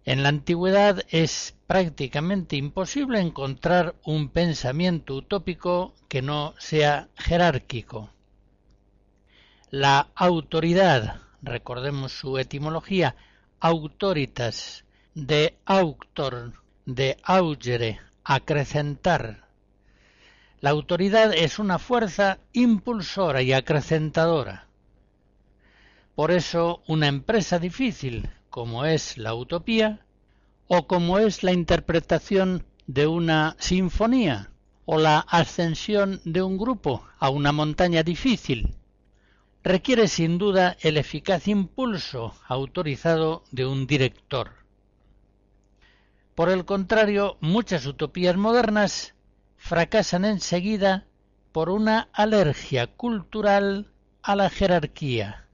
En 0.03 0.23
la 0.23 0.29
antigüedad 0.29 1.03
es 1.09 1.55
prácticamente 1.67 2.55
imposible 2.55 3.19
encontrar 3.19 3.93
un 4.03 4.29
pensamiento 4.29 5.13
utópico 5.13 5.93
que 6.07 6.23
no 6.23 6.55
sea 6.57 7.09
jerárquico. 7.15 8.09
La 9.69 10.07
autoridad, 10.15 11.21
recordemos 11.43 12.11
su 12.11 12.39
etimología, 12.39 13.15
autoritas, 13.59 14.83
de 15.13 15.55
auctor, 15.65 16.53
de 16.87 17.17
augere, 17.23 17.99
acrecentar. 18.23 19.50
La 20.61 20.69
autoridad 20.69 21.33
es 21.33 21.57
una 21.57 21.79
fuerza 21.79 22.37
impulsora 22.53 23.41
y 23.41 23.51
acrecentadora. 23.51 24.67
Por 26.13 26.29
eso 26.29 26.83
una 26.87 27.07
empresa 27.07 27.57
difícil, 27.57 28.29
como 28.51 28.85
es 28.85 29.17
la 29.17 29.33
utopía, 29.33 30.05
o 30.67 30.85
como 30.85 31.17
es 31.17 31.41
la 31.41 31.51
interpretación 31.51 32.63
de 32.85 33.07
una 33.07 33.55
sinfonía, 33.57 34.51
o 34.85 34.99
la 34.99 35.19
ascensión 35.21 36.21
de 36.25 36.43
un 36.43 36.59
grupo 36.59 37.07
a 37.17 37.31
una 37.31 37.51
montaña 37.51 38.03
difícil, 38.03 38.75
requiere 39.63 40.07
sin 40.07 40.37
duda 40.37 40.77
el 40.81 40.97
eficaz 40.97 41.47
impulso 41.47 42.35
autorizado 42.47 43.45
de 43.49 43.65
un 43.65 43.87
director. 43.87 44.51
Por 46.35 46.49
el 46.49 46.65
contrario, 46.65 47.37
muchas 47.41 47.87
utopías 47.87 48.37
modernas 48.37 49.15
fracasan 49.61 50.25
enseguida 50.25 51.05
por 51.51 51.69
una 51.69 52.09
alergia 52.13 52.87
cultural 52.87 53.93
a 54.23 54.35
la 54.35 54.49
jerarquía. 54.49 55.47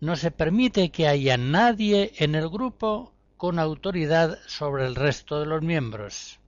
No 0.00 0.16
se 0.16 0.30
permite 0.30 0.90
que 0.90 1.06
haya 1.06 1.36
nadie 1.36 2.12
en 2.16 2.34
el 2.34 2.48
grupo 2.48 3.12
con 3.36 3.58
autoridad 3.58 4.38
sobre 4.46 4.86
el 4.86 4.94
resto 4.94 5.38
de 5.38 5.46
los 5.46 5.60
miembros. 5.62 6.40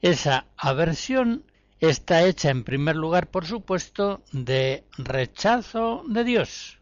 Esa 0.00 0.46
aversión 0.56 1.44
está 1.78 2.24
hecha 2.24 2.48
en 2.48 2.64
primer 2.64 2.96
lugar, 2.96 3.30
por 3.30 3.44
supuesto, 3.46 4.22
de 4.32 4.84
rechazo 4.96 6.02
de 6.08 6.24
Dios 6.24 6.80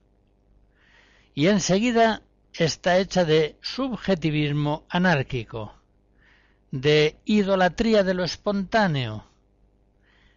y 1.38 1.46
enseguida 1.46 2.22
está 2.52 2.98
hecha 2.98 3.24
de 3.24 3.56
subjetivismo 3.60 4.86
anárquico, 4.88 5.72
de 6.70 7.16
idolatría 7.24 8.04
de 8.04 8.14
lo 8.14 8.24
espontáneo, 8.24 9.24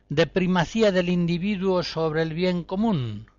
de 0.10 0.28
primacía 0.28 0.92
del 0.92 1.10
individuo 1.10 1.84
sobre 1.84 2.22
el 2.22 2.34
bien 2.34 2.64
común, 2.64 3.30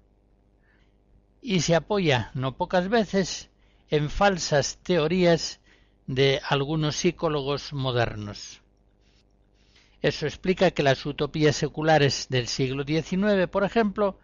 y 1.41 1.61
se 1.61 1.75
apoya 1.75 2.31
no 2.35 2.57
pocas 2.57 2.89
veces 2.89 3.51
en 3.89 4.11
falsas 4.11 4.79
teorías 4.83 5.61
de 6.07 6.41
algunos 6.49 6.97
psicólogos 6.97 7.73
modernos. 7.73 8.61
Eso 10.03 10.27
explica 10.27 10.73
que 10.73 10.83
las 10.83 11.07
utopías 11.07 11.57
seculares 11.57 12.27
del 12.29 12.49
siglo 12.49 12.85
XIX, 12.85 13.49
por 13.51 13.65
ejemplo, 13.65 14.19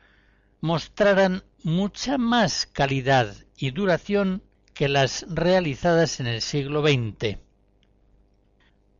mostraran 0.61 1.45
mucha 1.63 2.19
más 2.19 2.67
calidad 2.67 3.35
y 3.57 3.71
duración 3.71 4.43
que 4.75 4.89
las 4.89 5.25
realizadas 5.29 6.21
en 6.21 6.27
el 6.27 6.41
siglo 6.41 6.83
XX. 6.83 7.48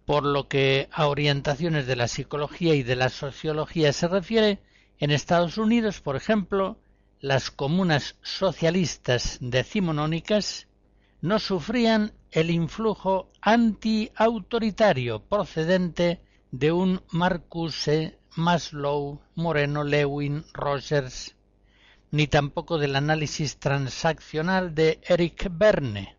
Por 0.09 0.25
lo 0.25 0.49
que 0.49 0.88
a 0.90 1.07
orientaciones 1.07 1.87
de 1.87 1.94
la 1.94 2.09
psicología 2.09 2.75
y 2.75 2.83
de 2.83 2.97
la 2.97 3.11
sociología 3.11 3.92
se 3.92 4.09
refiere, 4.09 4.59
en 4.99 5.11
Estados 5.11 5.59
Unidos, 5.59 6.01
por 6.01 6.16
ejemplo, 6.16 6.79
las 7.21 7.51
comunas 7.51 8.16
socialistas 8.23 9.37
decimonónicas 9.42 10.66
no 11.21 11.38
sufrían 11.38 12.14
el 12.31 12.49
influjo 12.49 13.31
antiautoritario 13.42 15.21
procedente 15.25 16.23
de 16.53 16.73
un 16.73 17.03
Marcuse, 17.11 18.18
Maslow, 18.35 19.21
Moreno, 19.35 19.85
Lewin, 19.85 20.42
Rogers, 20.55 21.37
ni 22.12 22.29
tampoco 22.29 22.79
del 22.79 22.97
análisis 22.97 23.59
transaccional 23.59 24.75
de 24.75 25.01
Eric 25.07 25.51
Berne. 25.51 26.16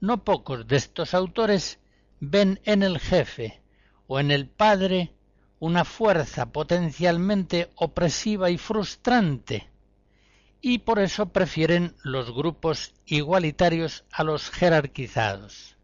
No 0.00 0.22
pocos 0.22 0.64
de 0.68 0.76
estos 0.76 1.12
autores 1.12 1.80
ven 2.20 2.60
en 2.64 2.82
el 2.82 2.98
jefe 2.98 3.60
o 4.06 4.20
en 4.20 4.30
el 4.30 4.48
padre 4.48 5.12
una 5.58 5.84
fuerza 5.84 6.46
potencialmente 6.52 7.70
opresiva 7.76 8.50
y 8.50 8.58
frustrante, 8.58 9.68
y 10.60 10.78
por 10.78 10.98
eso 10.98 11.26
prefieren 11.26 11.94
los 12.02 12.32
grupos 12.32 12.94
igualitarios 13.06 14.04
a 14.10 14.24
los 14.24 14.50
jerarquizados. 14.50 15.76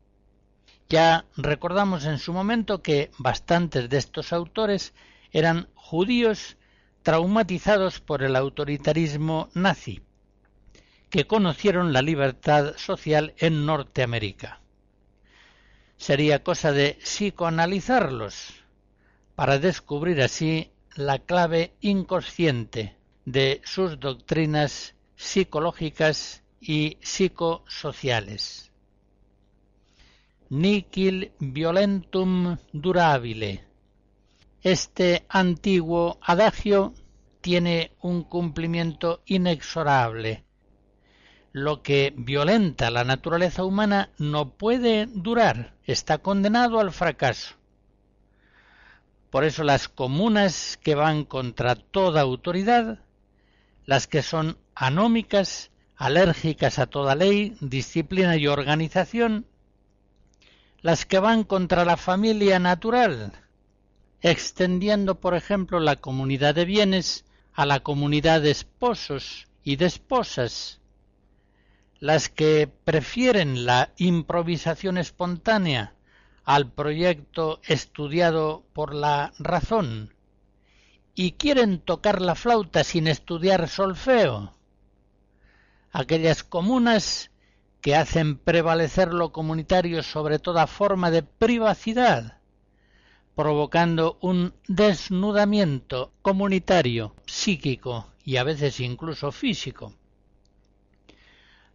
Ya 0.89 1.25
recordamos 1.37 2.05
en 2.05 2.19
su 2.19 2.33
momento 2.33 2.83
que 2.83 3.11
bastantes 3.19 3.89
de 3.89 3.97
estos 3.97 4.33
autores 4.33 4.93
eran 5.31 5.69
judíos 5.75 6.59
traumatizados 7.03 8.01
por 8.01 8.23
el 8.23 8.37
autoritarismo 8.37 9.49
nazi, 9.55 10.03
que 11.09 11.27
conocieron 11.27 11.93
la 11.93 12.03
libertad 12.03 12.75
social 12.77 13.35
en 13.39 13.67
Norteamérica. 13.67 14.62
Sería 16.03 16.43
cosa 16.43 16.73
de 16.73 16.95
psicoanalizarlos 16.95 18.55
para 19.37 19.61
descubrir 19.61 20.21
así 20.21 20.73
la 20.97 21.21
clave 21.21 21.77
inconsciente 21.81 22.97
de 23.25 23.61
sus 23.65 24.01
doctrinas 24.01 24.97
psicológicas 25.15 26.43
y 26.61 26.99
psicosociales. 27.03 28.73
Nicil 30.49 31.31
violentum 31.39 32.57
durabile. 32.73 33.65
Este 34.61 35.25
antiguo 35.29 36.19
adagio 36.21 36.95
tiene 37.41 37.93
un 38.01 38.25
cumplimiento 38.25 39.23
inexorable. 39.27 40.43
Lo 41.53 41.83
que 41.83 42.15
violenta 42.17 42.91
la 42.91 43.05
naturaleza 43.05 43.63
humana 43.63 44.11
no 44.17 44.51
puede 44.51 45.07
durar, 45.07 45.75
está 45.85 46.19
condenado 46.19 46.81
al 46.81 46.93
fracaso. 46.93 47.57
Por 49.31 49.45
eso 49.45 49.63
las 49.65 49.89
comunas 49.89 50.79
que 50.83 50.95
van 50.95 51.25
contra 51.25 51.75
toda 51.75 52.21
autoridad, 52.21 53.01
las 53.87 54.07
que 54.07 54.23
son 54.23 54.59
anómicas, 54.75 55.71
alérgicas 55.97 56.79
a 56.79 56.87
toda 56.87 57.15
ley, 57.15 57.57
disciplina 57.61 58.37
y 58.37 58.47
organización, 58.47 59.47
las 60.83 61.07
que 61.07 61.19
van 61.19 61.45
contra 61.45 61.85
la 61.85 61.97
familia 61.97 62.59
natural, 62.59 63.33
extendiendo, 64.21 65.21
por 65.21 65.35
ejemplo, 65.35 65.81
la 65.81 65.97
comunidad 65.97 66.55
de 66.55 66.65
bienes 66.65 67.25
a 67.55 67.67
la 67.67 67.81
comunidad 67.81 68.43
de 68.43 68.51
esposos 68.51 69.49
y 69.63 69.77
de 69.77 69.87
esposas, 69.87 70.82
las 72.03 72.29
que 72.29 72.67
prefieren 72.67 73.65
la 73.65 73.93
improvisación 73.97 74.99
espontánea 74.99 75.95
al 76.43 76.69
proyecto 76.69 77.61
estudiado 77.63 78.65
por 78.73 78.93
la 78.93 79.33
razón 79.39 80.13
y 81.15 81.35
quieren 81.35 81.79
tocar 81.79 82.21
la 82.21 82.35
flauta 82.35 82.83
sin 82.83 83.07
estudiar 83.07 83.69
solfeo, 83.69 84.53
aquellas 85.93 86.43
comunas 86.43 87.31
que 87.81 87.95
hacen 87.95 88.37
prevalecer 88.37 89.15
lo 89.15 89.31
comunitario 89.31 90.03
sobre 90.03 90.41
toda 90.41 90.67
forma 90.67 91.13
de 91.13 91.23
privacidad, 91.23 92.41
provocando 93.37 94.19
un 94.21 94.55
desnudamiento 94.67 96.13
comunitario, 96.21 97.15
psíquico 97.27 98.09
y 98.25 98.39
a 98.39 98.43
veces 98.43 98.81
incluso 98.81 99.31
físico. 99.31 99.95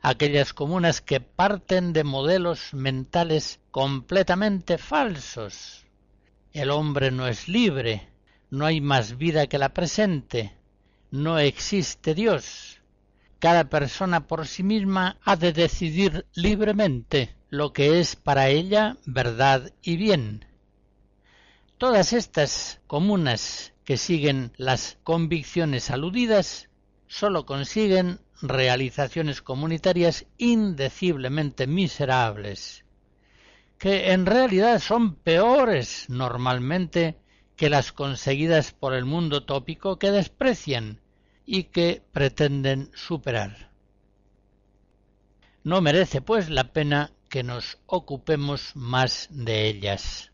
Aquellas 0.10 0.54
comunas 0.54 1.02
que 1.02 1.20
parten 1.20 1.92
de 1.92 2.06
modelos 2.06 2.74
mentales 2.74 3.60
completamente 3.72 4.78
falsos. 4.78 5.86
El 6.54 6.70
hombre 6.70 7.12
no 7.12 7.28
es 7.28 7.50
libre, 7.50 8.08
no 8.50 8.66
hay 8.66 8.80
más 8.80 9.18
vida 9.18 9.48
que 9.48 9.58
la 9.58 9.74
presente, 9.74 10.56
no 11.12 11.40
existe 11.40 12.16
Dios, 12.16 12.80
cada 13.40 13.66
persona 13.66 14.28
por 14.28 14.48
sí 14.48 14.64
misma 14.64 15.18
ha 15.26 15.36
de 15.36 15.52
decidir 15.52 16.26
libremente 16.34 17.36
lo 17.50 17.74
que 17.74 18.00
es 18.00 18.16
para 18.16 18.48
ella 18.48 18.96
verdad 19.06 19.74
y 19.82 19.98
bien. 19.98 20.46
Todas 21.78 22.14
estas 22.14 22.80
comunas 22.88 23.74
que 23.84 23.98
siguen 23.98 24.54
las 24.56 25.00
convicciones 25.04 25.92
aludidas 25.92 26.70
sólo 27.08 27.46
consiguen 27.46 28.22
realizaciones 28.42 29.42
comunitarias 29.42 30.26
indeciblemente 30.38 31.68
miserables, 31.68 32.86
que 33.78 34.12
en 34.12 34.26
realidad 34.26 34.80
son 34.80 35.16
peores 35.16 36.06
normalmente 36.10 37.18
que 37.56 37.70
las 37.70 37.92
conseguidas 37.92 38.72
por 38.72 38.94
el 38.94 39.06
mundo 39.06 39.44
tópico 39.44 39.98
que 39.98 40.12
desprecian 40.12 41.02
y 41.46 41.64
que 41.64 42.04
pretenden 42.12 42.92
superar. 42.94 43.72
No 45.64 45.82
merece, 45.82 46.22
pues, 46.22 46.50
la 46.50 46.72
pena 46.72 47.12
que 47.30 47.44
nos 47.44 47.80
ocupemos 47.88 48.76
más 48.76 49.28
de 49.32 49.68
ellas. 49.68 50.32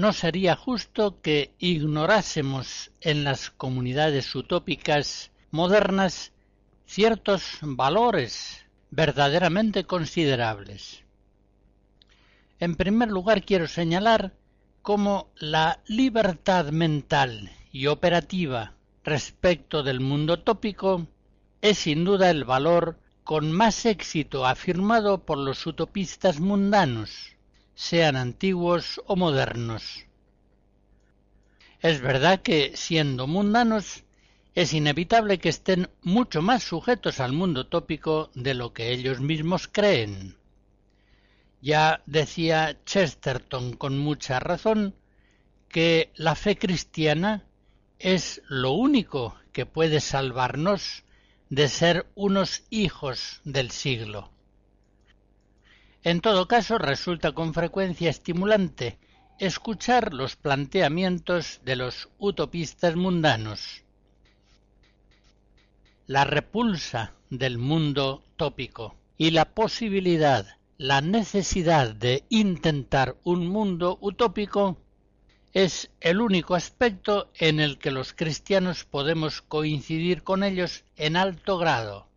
No 0.00 0.14
sería 0.14 0.56
justo 0.56 1.20
que 1.20 1.52
ignorásemos 1.58 2.90
en 3.02 3.22
las 3.22 3.50
comunidades 3.50 4.34
utópicas 4.34 5.30
modernas 5.50 6.32
ciertos 6.86 7.58
valores 7.60 8.64
verdaderamente 8.90 9.84
considerables. 9.84 11.04
En 12.60 12.76
primer 12.76 13.10
lugar, 13.10 13.44
quiero 13.44 13.68
señalar 13.68 14.32
cómo 14.80 15.28
la 15.36 15.80
libertad 15.86 16.70
mental 16.70 17.50
y 17.70 17.86
operativa 17.86 18.72
respecto 19.04 19.82
del 19.82 20.00
mundo 20.00 20.38
tópico 20.38 21.08
es 21.60 21.76
sin 21.76 22.04
duda 22.06 22.30
el 22.30 22.44
valor 22.44 22.98
con 23.22 23.52
más 23.52 23.84
éxito 23.84 24.46
afirmado 24.46 25.26
por 25.26 25.36
los 25.36 25.66
utopistas 25.66 26.40
mundanos, 26.40 27.36
sean 27.80 28.14
antiguos 28.16 29.00
o 29.06 29.16
modernos. 29.16 30.04
Es 31.80 32.02
verdad 32.02 32.42
que, 32.42 32.72
siendo 32.76 33.26
mundanos, 33.26 34.04
es 34.54 34.74
inevitable 34.74 35.38
que 35.38 35.48
estén 35.48 35.88
mucho 36.02 36.42
más 36.42 36.62
sujetos 36.62 37.20
al 37.20 37.32
mundo 37.32 37.68
tópico 37.68 38.30
de 38.34 38.52
lo 38.52 38.74
que 38.74 38.92
ellos 38.92 39.20
mismos 39.20 39.66
creen. 39.66 40.36
Ya 41.62 42.02
decía 42.04 42.76
Chesterton 42.84 43.72
con 43.72 43.98
mucha 43.98 44.40
razón 44.40 44.94
que 45.70 46.10
la 46.16 46.34
fe 46.34 46.58
cristiana 46.58 47.46
es 47.98 48.42
lo 48.46 48.72
único 48.72 49.36
que 49.52 49.64
puede 49.64 50.00
salvarnos 50.00 51.04
de 51.48 51.66
ser 51.68 52.06
unos 52.14 52.62
hijos 52.68 53.40
del 53.44 53.70
siglo. 53.70 54.30
En 56.02 56.22
todo 56.22 56.48
caso, 56.48 56.78
resulta 56.78 57.32
con 57.32 57.52
frecuencia 57.52 58.08
estimulante 58.08 58.98
escuchar 59.38 60.14
los 60.14 60.36
planteamientos 60.36 61.60
de 61.64 61.76
los 61.76 62.08
utopistas 62.18 62.96
mundanos. 62.96 63.84
La 66.06 66.24
repulsa 66.24 67.14
del 67.28 67.58
mundo 67.58 68.24
tópico 68.36 68.96
y 69.18 69.30
la 69.30 69.44
posibilidad, 69.54 70.46
la 70.78 71.02
necesidad 71.02 71.94
de 71.94 72.24
intentar 72.30 73.16
un 73.22 73.46
mundo 73.46 73.98
utópico 74.00 74.78
es 75.52 75.90
el 76.00 76.20
único 76.20 76.54
aspecto 76.54 77.30
en 77.34 77.60
el 77.60 77.78
que 77.78 77.90
los 77.90 78.14
cristianos 78.14 78.84
podemos 78.84 79.42
coincidir 79.42 80.22
con 80.22 80.44
ellos 80.44 80.84
en 80.96 81.16
alto 81.16 81.58
grado. 81.58 82.09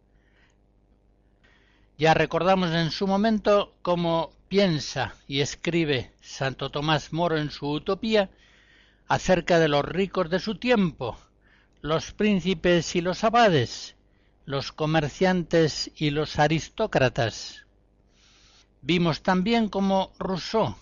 Ya 1.97 2.15
recordamos 2.15 2.71
en 2.71 2.89
su 2.89 3.05
momento 3.05 3.75
cómo 3.83 4.31
piensa 4.47 5.13
y 5.27 5.41
escribe 5.41 6.11
Santo 6.21 6.71
Tomás 6.71 7.13
Moro 7.13 7.37
en 7.37 7.51
su 7.51 7.69
Utopía 7.69 8.31
acerca 9.07 9.59
de 9.59 9.67
los 9.67 9.85
ricos 9.85 10.31
de 10.31 10.39
su 10.39 10.55
tiempo, 10.55 11.19
los 11.81 12.11
príncipes 12.11 12.95
y 12.95 13.01
los 13.01 13.23
abades, 13.23 13.95
los 14.45 14.71
comerciantes 14.71 15.91
y 15.95 16.09
los 16.09 16.39
aristócratas. 16.39 17.67
Vimos 18.81 19.21
también 19.21 19.69
cómo 19.69 20.13
Rousseau, 20.17 20.75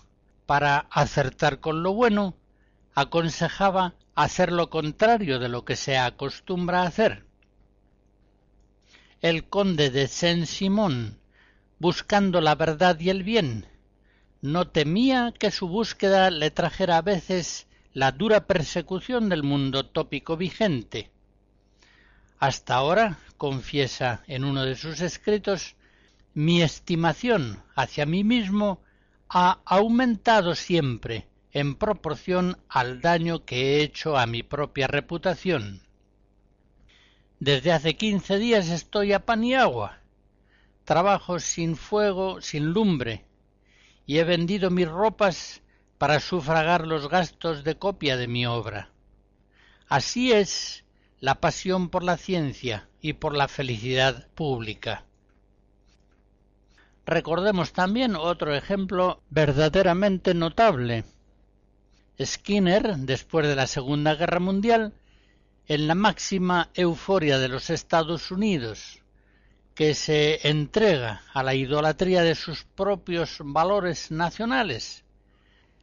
para 0.46 0.86
acertar 0.90 1.60
con 1.60 1.82
lo 1.82 1.92
bueno, 1.92 2.36
aconsejaba 2.94 3.94
hacer 4.14 4.50
lo 4.50 4.70
contrario 4.70 5.38
de 5.38 5.50
lo 5.50 5.66
que 5.66 5.76
se 5.76 5.98
acostumbra 5.98 6.82
a 6.82 6.86
hacer 6.86 7.26
el 9.22 9.48
conde 9.48 9.90
de 9.90 10.08
Saint-Simon, 10.08 11.16
buscando 11.78 12.40
la 12.40 12.56
verdad 12.56 12.98
y 12.98 13.08
el 13.08 13.22
bien, 13.22 13.66
no 14.40 14.66
temía 14.66 15.32
que 15.38 15.52
su 15.52 15.68
búsqueda 15.68 16.28
le 16.30 16.50
trajera 16.50 16.96
a 16.96 17.02
veces 17.02 17.68
la 17.92 18.10
dura 18.10 18.48
persecución 18.48 19.28
del 19.28 19.44
mundo 19.44 19.86
tópico 19.86 20.36
vigente. 20.36 21.12
Hasta 22.40 22.74
ahora, 22.74 23.18
confiesa 23.36 24.24
en 24.26 24.42
uno 24.42 24.64
de 24.64 24.74
sus 24.74 25.00
escritos, 25.00 25.76
mi 26.34 26.60
estimación 26.60 27.62
hacia 27.76 28.06
mí 28.06 28.24
mismo 28.24 28.82
ha 29.28 29.60
aumentado 29.64 30.56
siempre 30.56 31.28
en 31.52 31.76
proporción 31.76 32.58
al 32.68 33.00
daño 33.00 33.44
que 33.44 33.76
he 33.76 33.82
hecho 33.82 34.18
a 34.18 34.26
mi 34.26 34.42
propia 34.42 34.88
reputación. 34.88 35.82
Desde 37.44 37.72
hace 37.72 37.96
quince 37.96 38.38
días 38.38 38.68
estoy 38.68 39.12
a 39.12 39.26
pan 39.26 39.42
y 39.42 39.56
agua. 39.56 39.98
Trabajo 40.84 41.40
sin 41.40 41.74
fuego, 41.74 42.40
sin 42.40 42.66
lumbre, 42.66 43.24
y 44.06 44.18
he 44.18 44.24
vendido 44.24 44.70
mis 44.70 44.86
ropas 44.88 45.60
para 45.98 46.20
sufragar 46.20 46.86
los 46.86 47.08
gastos 47.08 47.64
de 47.64 47.74
copia 47.74 48.16
de 48.16 48.28
mi 48.28 48.46
obra. 48.46 48.92
Así 49.88 50.30
es 50.30 50.84
la 51.18 51.40
pasión 51.40 51.88
por 51.88 52.04
la 52.04 52.16
ciencia 52.16 52.88
y 53.00 53.14
por 53.14 53.34
la 53.34 53.48
felicidad 53.48 54.28
pública. 54.36 55.04
Recordemos 57.04 57.72
también 57.72 58.14
otro 58.14 58.54
ejemplo 58.54 59.20
verdaderamente 59.30 60.32
notable. 60.32 61.02
Skinner, 62.24 62.98
después 62.98 63.48
de 63.48 63.56
la 63.56 63.66
Segunda 63.66 64.14
Guerra 64.14 64.38
Mundial, 64.38 64.94
en 65.68 65.86
la 65.86 65.94
máxima 65.94 66.70
euforia 66.74 67.38
de 67.38 67.48
los 67.48 67.70
Estados 67.70 68.30
Unidos, 68.30 69.00
que 69.74 69.94
se 69.94 70.46
entrega 70.48 71.22
a 71.32 71.42
la 71.42 71.54
idolatría 71.54 72.22
de 72.22 72.34
sus 72.34 72.64
propios 72.64 73.38
valores 73.40 74.10
nacionales, 74.10 75.04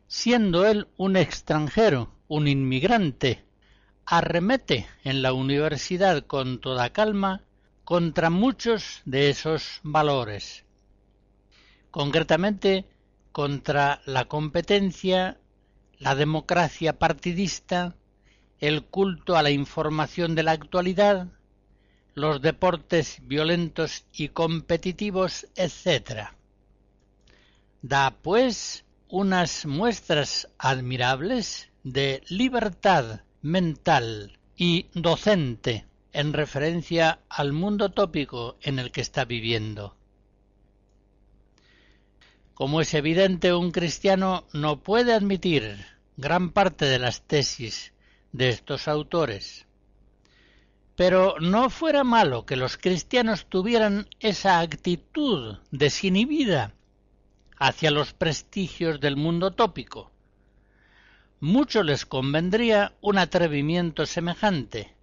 siendo 0.08 0.66
él 0.66 0.88
un 0.98 1.16
extranjero, 1.16 2.14
un 2.28 2.48
inmigrante, 2.48 3.46
arremete 4.06 4.88
en 5.04 5.22
la 5.22 5.34
universidad 5.34 6.26
con 6.26 6.60
toda 6.60 6.92
calma 6.92 7.44
contra 7.84 8.30
muchos 8.30 9.02
de 9.06 9.30
esos 9.30 9.80
valores, 9.84 10.66
concretamente 11.90 12.86
contra 13.32 14.02
la 14.06 14.26
competencia, 14.26 15.40
la 15.98 16.16
democracia 16.16 17.00
partidista, 17.00 17.96
el 18.60 18.84
culto 18.84 19.38
a 19.38 19.44
la 19.44 19.52
información 19.52 20.36
de 20.36 20.44
la 20.44 20.52
actualidad, 20.52 21.28
los 22.14 22.42
deportes 22.42 23.20
violentos 23.22 24.06
y 24.14 24.30
competitivos, 24.30 25.48
etc. 25.56 26.30
Da, 27.82 28.18
pues, 28.22 28.84
unas 29.08 29.66
muestras 29.66 30.50
admirables 30.58 31.70
de 31.84 32.22
libertad 32.28 33.22
mental 33.42 34.38
y 34.58 34.88
docente 34.94 35.86
en 36.12 36.34
referencia 36.34 37.20
al 37.30 37.54
mundo 37.54 37.92
tópico 37.92 38.58
en 38.62 38.80
el 38.80 38.92
que 38.92 39.02
está 39.02 39.24
viviendo. 39.24 39.96
Como 42.54 42.82
es 42.82 42.94
evidente, 42.94 43.54
un 43.54 43.72
cristiano 43.72 44.46
no 44.52 44.84
puede 44.84 45.14
admitir 45.14 45.86
gran 46.18 46.52
parte 46.52 46.84
de 46.86 47.00
las 47.00 47.22
tesis 47.22 47.94
de 48.32 48.50
estos 48.50 48.88
autores. 48.88 49.66
Pero 50.96 51.36
no 51.40 51.70
fuera 51.70 52.04
malo 52.04 52.46
que 52.46 52.56
los 52.56 52.78
cristianos 52.78 53.46
tuvieran 53.46 54.08
esa 54.20 54.60
actitud 54.60 55.58
desinhibida 55.72 56.74
hacia 57.58 57.92
los 57.92 58.14
prestigios 58.14 59.00
del 59.00 59.16
mundo 59.16 59.52
tópico. 59.52 60.12
Mucho 61.40 61.84
les 61.84 62.06
convendría 62.06 62.94
un 63.02 63.18
atrevimiento 63.18 64.06
semejante 64.06 64.94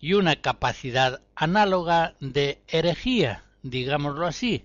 y 0.00 0.14
una 0.14 0.36
capacidad 0.36 1.22
análoga 1.34 2.14
de 2.20 2.60
herejía, 2.68 3.44
digámoslo 3.62 4.26
así, 4.26 4.64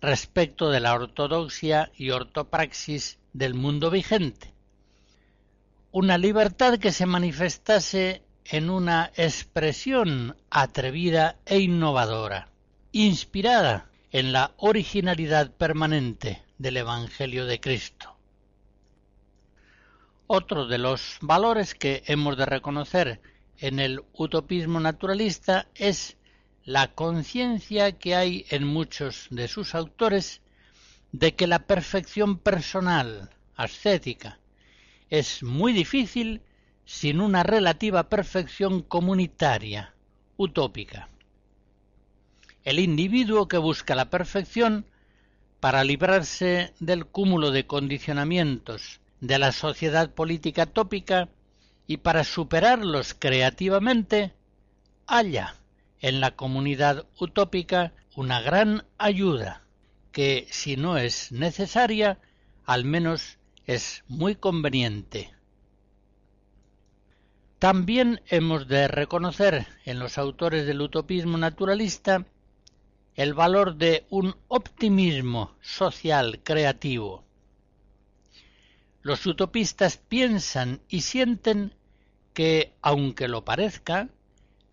respecto 0.00 0.70
de 0.70 0.80
la 0.80 0.94
ortodoxia 0.94 1.90
y 1.96 2.10
ortopraxis 2.10 3.18
del 3.32 3.54
mundo 3.54 3.90
vigente. 3.90 4.55
Una 5.98 6.18
libertad 6.18 6.76
que 6.78 6.92
se 6.92 7.06
manifestase 7.06 8.22
en 8.44 8.68
una 8.68 9.12
expresión 9.16 10.36
atrevida 10.50 11.38
e 11.46 11.60
innovadora, 11.60 12.50
inspirada 12.92 13.88
en 14.10 14.30
la 14.30 14.52
originalidad 14.58 15.50
permanente 15.52 16.42
del 16.58 16.76
Evangelio 16.76 17.46
de 17.46 17.60
Cristo. 17.60 18.14
Otro 20.26 20.66
de 20.66 20.76
los 20.76 21.16
valores 21.22 21.74
que 21.74 22.02
hemos 22.04 22.36
de 22.36 22.44
reconocer 22.44 23.22
en 23.56 23.78
el 23.78 24.02
utopismo 24.12 24.78
naturalista 24.80 25.66
es 25.74 26.18
la 26.66 26.88
conciencia 26.88 27.92
que 27.92 28.14
hay 28.14 28.44
en 28.50 28.66
muchos 28.66 29.28
de 29.30 29.48
sus 29.48 29.74
autores 29.74 30.42
de 31.12 31.34
que 31.34 31.46
la 31.46 31.60
perfección 31.60 32.36
personal, 32.36 33.30
ascética, 33.54 34.38
es 35.10 35.42
muy 35.42 35.72
difícil 35.72 36.42
sin 36.84 37.20
una 37.20 37.42
relativa 37.42 38.08
perfección 38.08 38.82
comunitaria, 38.82 39.94
utópica. 40.36 41.08
El 42.64 42.78
individuo 42.78 43.48
que 43.48 43.58
busca 43.58 43.94
la 43.94 44.10
perfección 44.10 44.86
para 45.60 45.84
librarse 45.84 46.74
del 46.80 47.06
cúmulo 47.06 47.50
de 47.50 47.66
condicionamientos 47.66 49.00
de 49.20 49.38
la 49.38 49.52
sociedad 49.52 50.10
política 50.10 50.66
tópica 50.66 51.28
y 51.86 51.98
para 51.98 52.24
superarlos 52.24 53.14
creativamente, 53.14 54.32
halla 55.06 55.56
en 56.00 56.20
la 56.20 56.32
comunidad 56.32 57.06
utópica 57.18 57.92
una 58.16 58.40
gran 58.40 58.84
ayuda 58.98 59.62
que, 60.12 60.46
si 60.50 60.76
no 60.76 60.98
es 60.98 61.32
necesaria, 61.32 62.18
al 62.64 62.84
menos 62.84 63.38
es 63.66 64.04
muy 64.06 64.36
conveniente. 64.36 65.34
También 67.58 68.20
hemos 68.28 68.68
de 68.68 68.86
reconocer 68.86 69.66
en 69.84 69.98
los 69.98 70.18
autores 70.18 70.66
del 70.66 70.80
utopismo 70.80 71.36
naturalista 71.36 72.26
el 73.14 73.34
valor 73.34 73.76
de 73.76 74.06
un 74.10 74.36
optimismo 74.48 75.56
social 75.62 76.40
creativo. 76.44 77.24
Los 79.02 79.26
utopistas 79.26 79.96
piensan 79.96 80.80
y 80.88 81.00
sienten 81.00 81.74
que, 82.34 82.74
aunque 82.82 83.26
lo 83.26 83.44
parezca, 83.44 84.10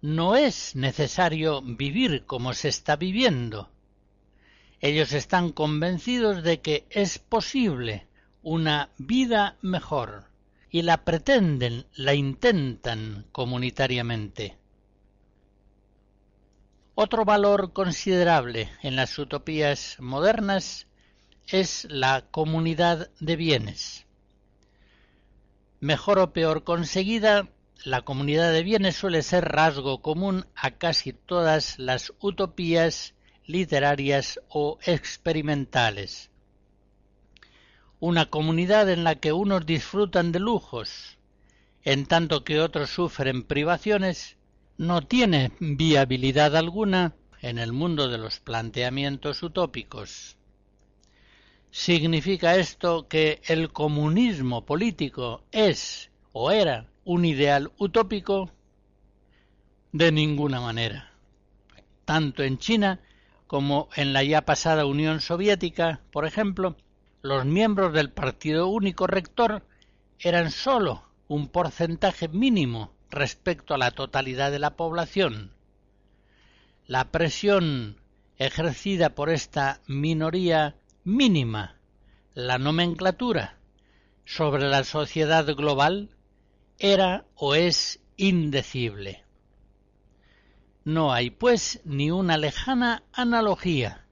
no 0.02 0.36
es 0.36 0.76
necesario 0.76 1.62
vivir 1.62 2.26
como 2.26 2.54
se 2.54 2.68
está 2.68 2.98
viviendo. 2.98 3.70
Ellos 4.82 5.14
están 5.14 5.52
convencidos 5.52 6.44
de 6.44 6.60
que 6.60 6.86
es 6.90 7.18
posible 7.18 8.08
una 8.44 8.90
vida 8.98 9.58
mejor 9.62 10.26
y 10.70 10.82
la 10.82 11.06
pretenden, 11.06 11.86
la 11.96 12.14
intentan 12.14 13.26
comunitariamente. 13.32 14.58
Otro 16.96 17.26
valor 17.26 17.74
considerable 17.74 18.70
en 18.82 18.96
las 18.96 19.18
utopías 19.18 19.98
modernas 20.00 20.88
es 21.48 21.88
la 21.90 22.26
comunidad 22.30 23.10
de 23.20 23.36
bienes. 23.36 24.06
Mejor 25.80 26.20
o 26.20 26.34
peor 26.34 26.64
conseguida, 26.64 27.48
la 27.84 28.02
comunidad 28.02 28.52
de 28.52 28.64
bienes 28.64 28.96
suele 28.96 29.22
ser 29.22 29.46
rasgo 29.46 30.02
común 30.02 30.46
a 30.56 30.72
casi 30.72 31.14
todas 31.14 31.80
las 31.80 32.14
utopías 32.20 33.14
literarias 33.46 34.40
o 34.50 34.78
experimentales. 34.86 36.30
Una 38.06 38.26
comunidad 38.26 38.90
en 38.90 39.06
la 39.06 39.16
que 39.16 39.32
unos 39.32 39.66
disfrutan 39.66 40.34
de 40.34 40.42
lujos, 40.42 41.18
en 41.84 42.06
tanto 42.06 42.44
que 42.44 42.60
otros 42.60 42.90
sufren 42.90 43.44
privaciones, 43.44 44.36
no 44.78 45.04
tiene 45.04 45.54
viabilidad 45.62 46.58
alguna 46.58 47.16
en 47.40 47.60
el 47.60 47.72
mundo 47.72 48.10
de 48.10 48.18
los 48.18 48.42
planteamientos 48.42 49.42
utópicos. 49.42 50.36
¿Significa 51.72 52.58
esto 52.58 53.08
que 53.08 53.42
el 53.46 53.72
comunismo 53.72 54.66
político 54.66 55.46
es 55.54 56.12
o 56.34 56.52
era 56.52 56.90
un 57.06 57.24
ideal 57.24 57.72
utópico? 57.78 58.52
De 59.94 60.12
ninguna 60.12 60.60
manera. 60.60 61.14
Tanto 62.04 62.44
en 62.44 62.58
China 62.58 63.00
como 63.48 63.88
en 63.96 64.12
la 64.12 64.24
ya 64.24 64.42
pasada 64.42 64.86
Unión 64.86 65.22
Soviética, 65.22 66.02
por 66.12 66.26
ejemplo, 66.26 66.76
los 67.24 67.46
miembros 67.46 67.94
del 67.94 68.12
Partido 68.12 68.68
Único 68.68 69.08
Rector 69.08 69.64
eran 70.20 70.52
sólo 70.52 71.04
un 71.30 71.48
porcentaje 71.48 72.28
mínimo 72.28 72.92
respecto 73.10 73.74
a 73.74 73.78
la 73.78 73.92
totalidad 73.92 74.52
de 74.52 74.60
la 74.60 74.76
población. 74.76 75.54
La 76.86 77.12
presión 77.12 77.96
ejercida 78.38 79.16
por 79.16 79.30
esta 79.30 79.80
minoría 79.88 80.76
mínima, 81.06 81.78
la 82.34 82.58
nomenclatura, 82.58 83.58
sobre 84.26 84.68
la 84.68 84.84
sociedad 84.84 85.46
global 85.56 86.10
era 86.78 87.26
o 87.36 87.56
es 87.56 88.02
indecible. 88.18 89.24
No 90.84 91.14
hay, 91.14 91.30
pues, 91.30 91.80
ni 91.86 92.12
una 92.12 92.36
lejana 92.36 93.04
analogía 93.14 94.03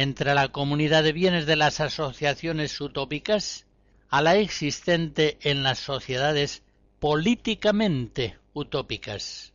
entre 0.00 0.32
la 0.32 0.46
comunidad 0.46 1.02
de 1.02 1.12
bienes 1.12 1.44
de 1.44 1.56
las 1.56 1.80
asociaciones 1.80 2.80
utópicas 2.80 3.66
a 4.08 4.22
la 4.22 4.36
existente 4.36 5.38
en 5.40 5.64
las 5.64 5.80
sociedades 5.80 6.62
políticamente 7.00 8.38
utópicas. 8.52 9.52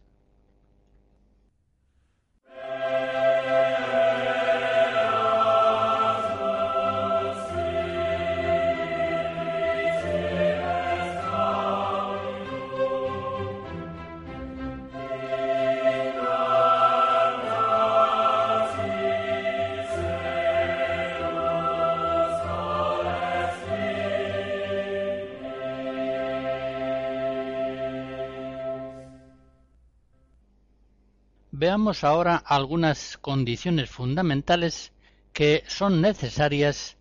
Veamos 31.64 32.03
ahora 32.03 32.36
algunas 32.36 33.18
condiciones 33.18 33.89
fundamentales 33.89 34.91
que 35.32 35.64
son 35.66 36.01
necesarias 36.01 36.97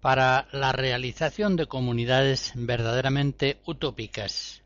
para 0.00 0.48
la 0.52 0.72
realización 0.72 1.54
de 1.56 1.66
comunidades 1.66 2.52
verdaderamente 2.54 3.58
utópicas. 3.66 4.62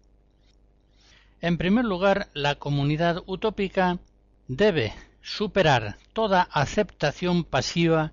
En 1.41 1.59
primer 1.59 1.85
lugar, 1.85 2.29
la 2.33 2.55
comunidad 2.61 3.25
utópica 3.27 3.99
debe 4.47 4.95
superar 5.21 5.97
toda 6.13 6.43
aceptación 6.43 7.43
pasiva 7.43 8.13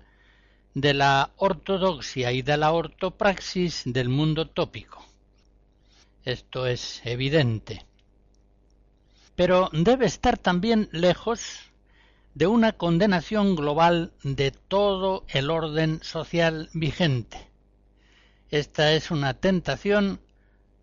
de 0.74 0.92
la 0.92 1.30
ortodoxia 1.36 2.32
y 2.32 2.42
de 2.42 2.56
la 2.56 2.72
ortopraxis 2.72 3.84
del 3.86 4.08
mundo 4.08 4.48
tópico. 4.48 5.06
Esto 6.24 6.66
es 6.66 7.00
evidente. 7.04 7.86
Pero 9.38 9.70
debe 9.72 10.04
estar 10.06 10.36
también 10.36 10.88
lejos 10.90 11.60
de 12.34 12.48
una 12.48 12.72
condenación 12.72 13.54
global 13.54 14.12
de 14.24 14.50
todo 14.50 15.24
el 15.28 15.52
orden 15.52 16.00
social 16.02 16.68
vigente. 16.74 17.48
Esta 18.50 18.94
es 18.94 19.12
una 19.12 19.34
tentación 19.34 20.18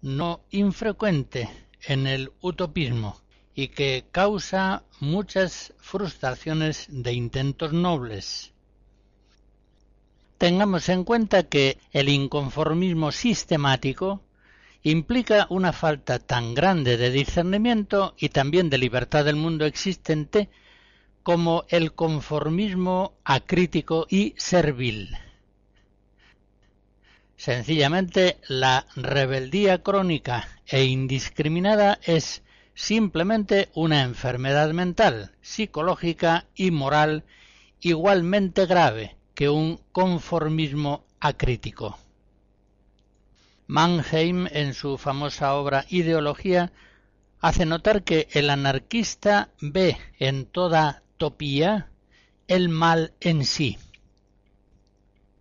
no 0.01 0.39
infrecuente 0.51 1.49
en 1.81 2.07
el 2.07 2.31
utopismo 2.39 3.19
y 3.53 3.67
que 3.67 4.05
causa 4.13 4.83
muchas 5.01 5.73
frustraciones 5.79 6.87
de 6.87 7.11
intentos 7.11 7.73
nobles. 7.73 8.53
Tengamos 10.37 10.87
en 10.87 11.03
cuenta 11.03 11.43
que 11.43 11.77
el 11.91 12.07
inconformismo 12.07 13.11
sistemático 13.11 14.21
implica 14.85 15.47
una 15.49 15.73
falta 15.73 16.19
tan 16.19 16.53
grande 16.53 16.95
de 16.95 17.09
discernimiento 17.09 18.13
y 18.19 18.29
también 18.29 18.69
de 18.69 18.77
libertad 18.77 19.25
del 19.25 19.35
mundo 19.35 19.65
existente 19.65 20.47
como 21.23 21.65
el 21.69 21.93
conformismo 21.93 23.15
acrítico 23.23 24.05
y 24.07 24.35
servil. 24.37 25.17
Sencillamente, 27.35 28.37
la 28.47 28.85
rebeldía 28.95 29.81
crónica 29.81 30.47
e 30.67 30.83
indiscriminada 30.83 31.97
es 32.03 32.43
simplemente 32.75 33.69
una 33.73 34.03
enfermedad 34.03 34.69
mental, 34.71 35.31
psicológica 35.41 36.45
y 36.53 36.69
moral 36.69 37.23
igualmente 37.81 38.67
grave 38.67 39.15
que 39.33 39.49
un 39.49 39.79
conformismo 39.91 41.05
acrítico. 41.19 41.97
Mannheim, 43.67 44.47
en 44.51 44.73
su 44.73 44.97
famosa 44.97 45.55
obra 45.55 45.85
Ideología, 45.89 46.71
hace 47.39 47.65
notar 47.65 48.03
que 48.03 48.27
el 48.31 48.49
anarquista 48.49 49.49
ve 49.59 49.97
en 50.19 50.45
toda 50.45 51.03
topía 51.17 51.89
el 52.47 52.69
mal 52.69 53.13
en 53.19 53.45
sí. 53.45 53.77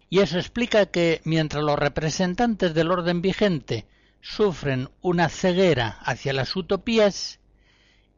Y 0.08 0.20
eso 0.20 0.38
explica 0.38 0.86
que 0.86 1.20
mientras 1.24 1.62
los 1.64 1.78
representantes 1.78 2.72
del 2.72 2.90
orden 2.90 3.20
vigente 3.20 3.86
sufren 4.20 4.88
una 5.02 5.28
ceguera 5.28 5.98
hacia 6.00 6.32
las 6.32 6.56
utopías, 6.56 7.40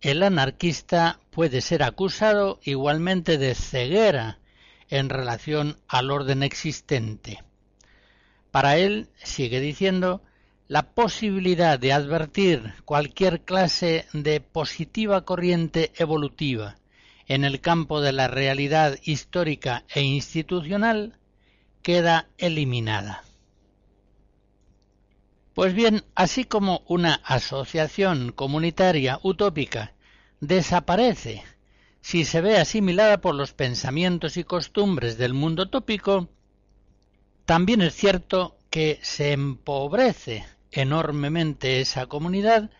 el 0.00 0.22
anarquista 0.22 1.20
puede 1.30 1.60
ser 1.60 1.82
acusado 1.82 2.60
igualmente 2.62 3.38
de 3.38 3.54
ceguera 3.54 4.38
en 4.88 5.08
relación 5.08 5.78
al 5.88 6.10
orden 6.10 6.42
existente. 6.42 7.42
Para 8.56 8.78
él, 8.78 9.10
sigue 9.22 9.60
diciendo, 9.60 10.22
la 10.66 10.94
posibilidad 10.94 11.78
de 11.78 11.92
advertir 11.92 12.72
cualquier 12.86 13.42
clase 13.42 14.06
de 14.14 14.40
positiva 14.40 15.26
corriente 15.26 15.92
evolutiva 15.96 16.76
en 17.26 17.44
el 17.44 17.60
campo 17.60 18.00
de 18.00 18.12
la 18.12 18.28
realidad 18.28 18.98
histórica 19.02 19.84
e 19.94 20.00
institucional 20.00 21.18
queda 21.82 22.30
eliminada. 22.38 23.24
Pues 25.52 25.74
bien, 25.74 26.04
así 26.14 26.44
como 26.44 26.82
una 26.86 27.20
asociación 27.24 28.32
comunitaria 28.32 29.20
utópica 29.22 29.92
desaparece 30.40 31.44
si 32.00 32.24
se 32.24 32.40
ve 32.40 32.56
asimilada 32.56 33.20
por 33.20 33.34
los 33.34 33.52
pensamientos 33.52 34.38
y 34.38 34.44
costumbres 34.44 35.18
del 35.18 35.34
mundo 35.34 35.68
tópico, 35.68 36.30
también 37.46 37.80
es 37.80 37.94
cierto 37.94 38.56
que 38.70 38.98
se 39.02 39.32
empobrece 39.32 40.44
enormemente 40.72 41.80
esa 41.80 42.06
comunidad 42.06 42.70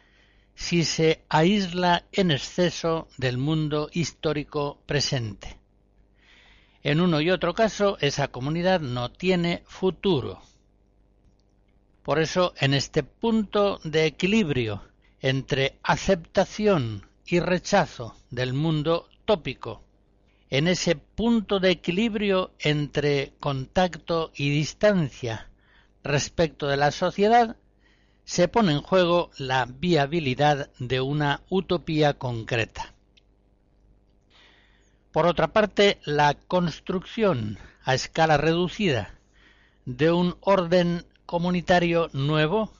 si 0.56 0.84
se 0.84 1.24
aísla 1.28 2.04
en 2.12 2.32
exceso 2.32 3.08
del 3.16 3.38
mundo 3.38 3.88
histórico 3.92 4.82
presente. 4.86 5.56
En 6.82 7.00
uno 7.00 7.20
y 7.20 7.30
otro 7.30 7.54
caso, 7.54 7.96
esa 8.00 8.28
comunidad 8.28 8.80
no 8.80 9.12
tiene 9.12 9.62
futuro. 9.66 10.42
Por 12.02 12.18
eso, 12.20 12.54
en 12.58 12.74
este 12.74 13.02
punto 13.02 13.80
de 13.84 14.06
equilibrio 14.06 14.82
entre 15.20 15.78
aceptación 15.82 17.08
y 17.24 17.40
rechazo 17.40 18.16
del 18.30 18.52
mundo 18.52 19.08
tópico, 19.24 19.85
en 20.50 20.68
ese 20.68 20.96
punto 20.96 21.58
de 21.58 21.70
equilibrio 21.70 22.52
entre 22.60 23.32
contacto 23.40 24.30
y 24.34 24.50
distancia 24.50 25.48
respecto 26.04 26.68
de 26.68 26.76
la 26.76 26.92
sociedad, 26.92 27.56
se 28.24 28.48
pone 28.48 28.72
en 28.72 28.82
juego 28.82 29.30
la 29.38 29.66
viabilidad 29.66 30.70
de 30.78 31.00
una 31.00 31.42
utopía 31.48 32.14
concreta. 32.14 32.94
Por 35.12 35.26
otra 35.26 35.52
parte, 35.52 35.98
la 36.04 36.34
construcción 36.34 37.58
a 37.84 37.94
escala 37.94 38.36
reducida 38.36 39.14
de 39.84 40.10
un 40.10 40.36
orden 40.40 41.06
comunitario 41.24 42.10
nuevo 42.12 42.72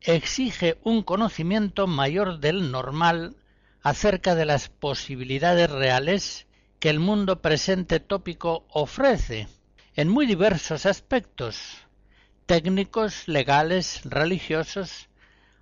exige 0.00 0.78
un 0.82 1.02
conocimiento 1.02 1.86
mayor 1.86 2.40
del 2.40 2.70
normal 2.70 3.36
acerca 3.82 4.34
de 4.34 4.44
las 4.44 4.68
posibilidades 4.68 5.70
reales 5.70 6.46
que 6.84 6.90
el 6.90 7.00
mundo 7.00 7.40
presente 7.40 7.98
tópico 7.98 8.66
ofrece 8.68 9.48
en 9.96 10.10
muy 10.10 10.26
diversos 10.26 10.84
aspectos 10.84 11.78
técnicos, 12.44 13.26
legales, 13.26 14.02
religiosos, 14.04 15.08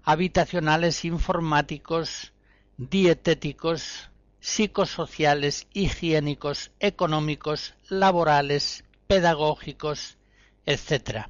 habitacionales, 0.03 1.05
informáticos, 1.05 2.33
dietéticos, 2.77 4.11
psicosociales, 4.41 5.69
higiénicos, 5.73 6.73
económicos, 6.81 7.77
laborales, 7.89 8.83
pedagógicos, 9.07 10.19
etc 10.67 11.27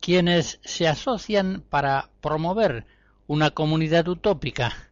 quienes 0.00 0.60
se 0.62 0.86
asocian 0.86 1.64
para 1.68 2.08
promover 2.20 2.86
una 3.26 3.50
comunidad 3.50 4.06
utópica, 4.06 4.89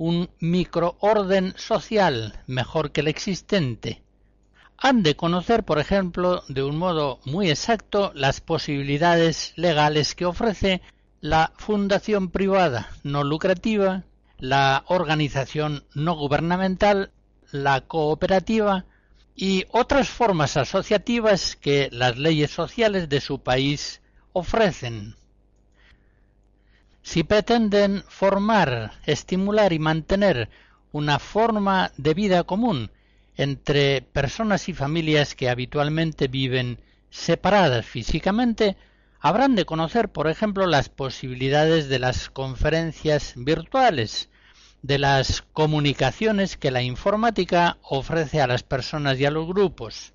un 0.00 0.30
microorden 0.38 1.52
social 1.58 2.42
mejor 2.46 2.90
que 2.90 3.02
el 3.02 3.08
existente, 3.08 4.02
han 4.78 5.02
de 5.02 5.14
conocer, 5.14 5.62
por 5.62 5.78
ejemplo, 5.78 6.42
de 6.48 6.62
un 6.62 6.78
modo 6.78 7.20
muy 7.26 7.50
exacto 7.50 8.10
las 8.14 8.40
posibilidades 8.40 9.52
legales 9.56 10.14
que 10.14 10.24
ofrece 10.24 10.80
la 11.20 11.52
fundación 11.58 12.30
privada 12.30 12.88
no 13.02 13.24
lucrativa, 13.24 14.04
la 14.38 14.84
organización 14.86 15.84
no 15.94 16.16
gubernamental, 16.16 17.10
la 17.52 17.82
cooperativa 17.82 18.86
y 19.36 19.66
otras 19.70 20.08
formas 20.08 20.56
asociativas 20.56 21.56
que 21.56 21.90
las 21.92 22.16
leyes 22.16 22.50
sociales 22.50 23.10
de 23.10 23.20
su 23.20 23.42
país 23.42 24.00
ofrecen. 24.32 25.14
Si 27.02 27.24
pretenden 27.24 28.04
formar, 28.08 28.92
estimular 29.06 29.72
y 29.72 29.78
mantener 29.78 30.48
una 30.92 31.18
forma 31.18 31.92
de 31.96 32.14
vida 32.14 32.44
común 32.44 32.90
entre 33.36 34.02
personas 34.02 34.68
y 34.68 34.74
familias 34.74 35.34
que 35.34 35.48
habitualmente 35.48 36.28
viven 36.28 36.78
separadas 37.10 37.86
físicamente, 37.86 38.76
habrán 39.20 39.54
de 39.54 39.64
conocer, 39.64 40.10
por 40.10 40.28
ejemplo, 40.28 40.66
las 40.66 40.88
posibilidades 40.88 41.88
de 41.88 41.98
las 41.98 42.30
conferencias 42.30 43.34
virtuales, 43.36 44.28
de 44.82 44.98
las 44.98 45.42
comunicaciones 45.52 46.56
que 46.56 46.70
la 46.70 46.82
informática 46.82 47.78
ofrece 47.82 48.40
a 48.40 48.46
las 48.46 48.62
personas 48.62 49.18
y 49.18 49.24
a 49.24 49.30
los 49.30 49.46
grupos, 49.46 50.12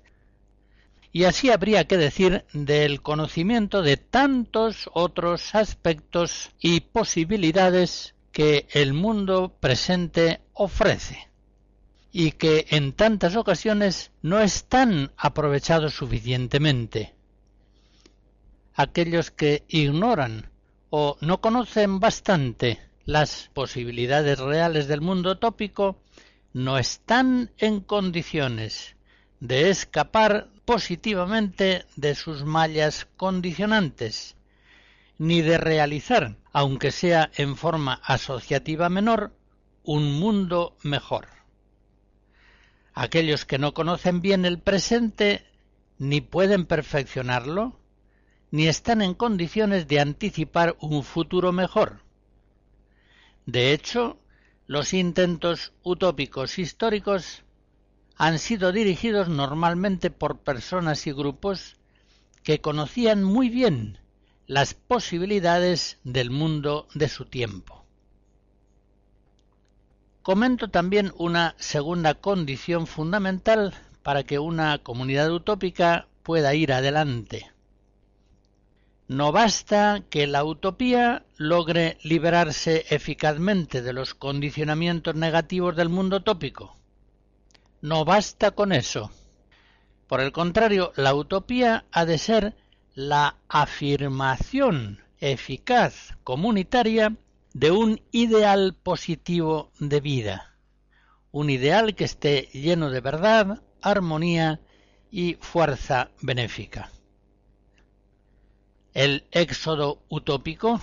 y 1.16 1.24
así 1.24 1.50
habría 1.50 1.86
que 1.86 1.96
decir 1.96 2.44
del 2.52 3.00
conocimiento 3.00 3.80
de 3.80 3.96
tantos 3.96 4.90
otros 4.92 5.54
aspectos 5.54 6.50
y 6.60 6.80
posibilidades 6.80 8.14
que 8.32 8.66
el 8.72 8.92
mundo 8.92 9.56
presente 9.58 10.42
ofrece 10.52 11.30
y 12.12 12.32
que 12.32 12.66
en 12.68 12.92
tantas 12.92 13.34
ocasiones 13.34 14.10
no 14.20 14.40
están 14.40 15.10
aprovechados 15.16 15.94
suficientemente. 15.94 17.14
Aquellos 18.74 19.30
que 19.30 19.64
ignoran 19.68 20.50
o 20.90 21.16
no 21.22 21.40
conocen 21.40 21.98
bastante 21.98 22.78
las 23.06 23.48
posibilidades 23.54 24.38
reales 24.38 24.86
del 24.86 25.00
mundo 25.00 25.38
tópico 25.38 25.98
no 26.52 26.76
están 26.76 27.52
en 27.56 27.80
condiciones 27.80 28.96
de 29.40 29.70
escapar 29.70 30.50
positivamente 30.66 31.86
de 31.94 32.14
sus 32.14 32.44
mallas 32.44 33.06
condicionantes, 33.16 34.36
ni 35.16 35.40
de 35.40 35.56
realizar, 35.56 36.36
aunque 36.52 36.90
sea 36.90 37.30
en 37.36 37.56
forma 37.56 37.94
asociativa 38.04 38.90
menor, 38.90 39.32
un 39.84 40.18
mundo 40.18 40.76
mejor. 40.82 41.28
Aquellos 42.92 43.44
que 43.44 43.58
no 43.58 43.72
conocen 43.72 44.20
bien 44.20 44.44
el 44.44 44.58
presente 44.58 45.46
ni 45.98 46.20
pueden 46.20 46.66
perfeccionarlo, 46.66 47.78
ni 48.50 48.66
están 48.66 49.02
en 49.02 49.14
condiciones 49.14 49.86
de 49.86 50.00
anticipar 50.00 50.76
un 50.80 51.04
futuro 51.04 51.52
mejor. 51.52 52.02
De 53.46 53.72
hecho, 53.72 54.18
los 54.66 54.92
intentos 54.92 55.72
utópicos 55.84 56.58
históricos 56.58 57.44
han 58.16 58.38
sido 58.38 58.72
dirigidos 58.72 59.28
normalmente 59.28 60.10
por 60.10 60.38
personas 60.38 61.06
y 61.06 61.12
grupos 61.12 61.76
que 62.42 62.60
conocían 62.60 63.22
muy 63.22 63.50
bien 63.50 63.98
las 64.46 64.74
posibilidades 64.74 65.98
del 66.04 66.30
mundo 66.30 66.86
de 66.94 67.08
su 67.08 67.26
tiempo. 67.26 67.84
Comento 70.22 70.70
también 70.70 71.12
una 71.18 71.54
segunda 71.58 72.14
condición 72.14 72.86
fundamental 72.86 73.74
para 74.02 74.22
que 74.22 74.38
una 74.38 74.78
comunidad 74.78 75.30
utópica 75.30 76.08
pueda 76.22 76.54
ir 76.54 76.72
adelante. 76.72 77.52
No 79.08 79.30
basta 79.30 80.02
que 80.10 80.26
la 80.26 80.42
utopía 80.42 81.24
logre 81.36 81.98
liberarse 82.02 82.86
eficazmente 82.90 83.82
de 83.82 83.92
los 83.92 84.14
condicionamientos 84.14 85.14
negativos 85.14 85.76
del 85.76 85.90
mundo 85.90 86.22
tópico. 86.22 86.76
No 87.86 88.04
basta 88.04 88.50
con 88.50 88.72
eso. 88.72 89.12
Por 90.08 90.20
el 90.20 90.32
contrario, 90.32 90.92
la 90.96 91.14
utopía 91.14 91.84
ha 91.92 92.04
de 92.04 92.18
ser 92.18 92.56
la 92.96 93.36
afirmación 93.48 95.04
eficaz 95.20 96.16
comunitaria 96.24 97.14
de 97.54 97.70
un 97.70 98.02
ideal 98.10 98.74
positivo 98.74 99.70
de 99.78 100.00
vida, 100.00 100.56
un 101.30 101.48
ideal 101.48 101.94
que 101.94 102.02
esté 102.02 102.48
lleno 102.52 102.90
de 102.90 103.00
verdad, 103.00 103.62
armonía 103.80 104.58
y 105.12 105.34
fuerza 105.34 106.10
benéfica. 106.20 106.90
El 108.94 109.28
éxodo 109.30 110.02
utópico 110.08 110.80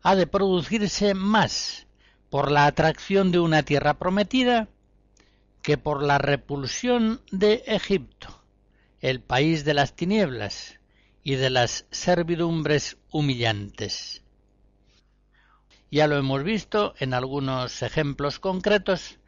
ha 0.00 0.16
de 0.16 0.26
producirse 0.26 1.12
más 1.12 1.86
por 2.30 2.50
la 2.50 2.64
atracción 2.64 3.32
de 3.32 3.38
una 3.38 3.64
tierra 3.64 3.98
prometida 3.98 4.70
que 5.62 5.78
por 5.78 6.02
la 6.02 6.18
repulsión 6.18 7.20
de 7.30 7.62
Egipto, 7.66 8.42
el 9.00 9.20
país 9.20 9.64
de 9.64 9.74
las 9.74 9.94
tinieblas 9.94 10.78
y 11.22 11.34
de 11.34 11.50
las 11.50 11.86
servidumbres 11.90 12.96
humillantes. 13.10 14.22
Ya 15.90 16.06
lo 16.06 16.16
hemos 16.16 16.42
visto 16.44 16.94
en 16.98 17.14
algunos 17.14 17.82
ejemplos 17.82 18.38
concretos, 18.38 19.18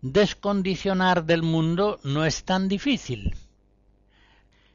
descondicionar 0.00 1.24
del 1.24 1.42
mundo 1.42 2.00
no 2.02 2.24
es 2.24 2.44
tan 2.44 2.68
difícil. 2.68 3.36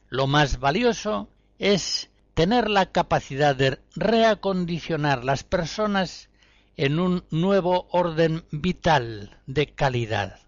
Lo 0.08 0.26
más 0.26 0.58
valioso 0.58 1.28
es 1.58 2.10
tener 2.34 2.70
la 2.70 2.92
capacidad 2.92 3.54
de 3.54 3.78
reacondicionar 3.94 5.24
las 5.24 5.44
personas 5.44 6.30
en 6.76 6.98
un 6.98 7.24
nuevo 7.30 7.88
orden 7.90 8.44
vital 8.50 9.36
de 9.46 9.66
calidad. 9.74 10.47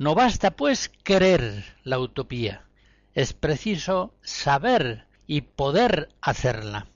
No 0.00 0.14
basta 0.14 0.52
pues 0.52 0.88
querer 0.88 1.62
la 1.84 1.98
utopía, 1.98 2.64
es 3.12 3.34
preciso 3.34 4.14
saber 4.22 5.04
y 5.26 5.42
poder 5.42 6.08
hacerla. 6.22 6.86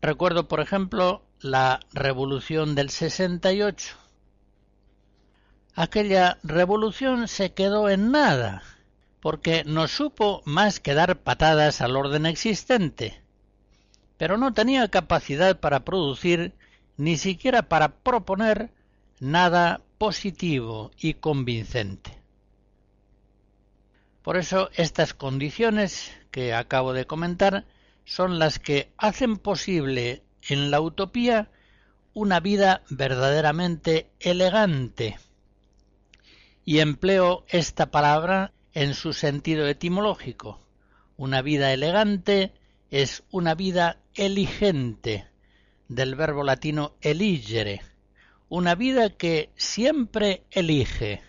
Recuerdo, 0.00 0.46
por 0.46 0.60
ejemplo, 0.60 1.24
la 1.40 1.80
revolución 1.92 2.76
del 2.76 2.90
68. 2.90 3.96
Aquella 5.74 6.38
revolución 6.44 7.26
se 7.26 7.52
quedó 7.54 7.90
en 7.90 8.12
nada, 8.12 8.62
porque 9.18 9.64
no 9.66 9.88
supo 9.88 10.42
más 10.44 10.78
que 10.78 10.94
dar 10.94 11.18
patadas 11.18 11.80
al 11.80 11.96
orden 11.96 12.24
existente, 12.26 13.20
pero 14.16 14.36
no 14.36 14.54
tenía 14.54 14.86
capacidad 14.92 15.58
para 15.58 15.84
producir 15.84 16.54
ni 16.96 17.16
siquiera 17.16 17.62
para 17.62 17.96
proponer 17.96 18.70
nada 19.18 19.80
positivo 19.98 20.90
y 20.98 21.14
convincente. 21.14 22.18
Por 24.22 24.36
eso 24.36 24.70
estas 24.74 25.14
condiciones 25.14 26.10
que 26.30 26.52
acabo 26.52 26.92
de 26.92 27.06
comentar 27.06 27.64
son 28.04 28.38
las 28.38 28.58
que 28.58 28.92
hacen 28.96 29.36
posible 29.36 30.22
en 30.48 30.70
la 30.70 30.80
utopía 30.80 31.50
una 32.12 32.40
vida 32.40 32.82
verdaderamente 32.88 34.10
elegante. 34.20 35.18
Y 36.64 36.80
empleo 36.80 37.44
esta 37.48 37.90
palabra 37.90 38.52
en 38.72 38.94
su 38.94 39.12
sentido 39.12 39.66
etimológico. 39.68 40.60
Una 41.16 41.40
vida 41.40 41.72
elegante 41.72 42.52
es 42.90 43.22
una 43.30 43.54
vida 43.54 43.98
eligente, 44.14 45.26
del 45.88 46.14
verbo 46.14 46.42
latino 46.42 46.94
eligere, 47.00 47.82
una 48.48 48.74
vida 48.74 49.10
que 49.10 49.50
siempre 49.56 50.44
elige, 50.50 51.22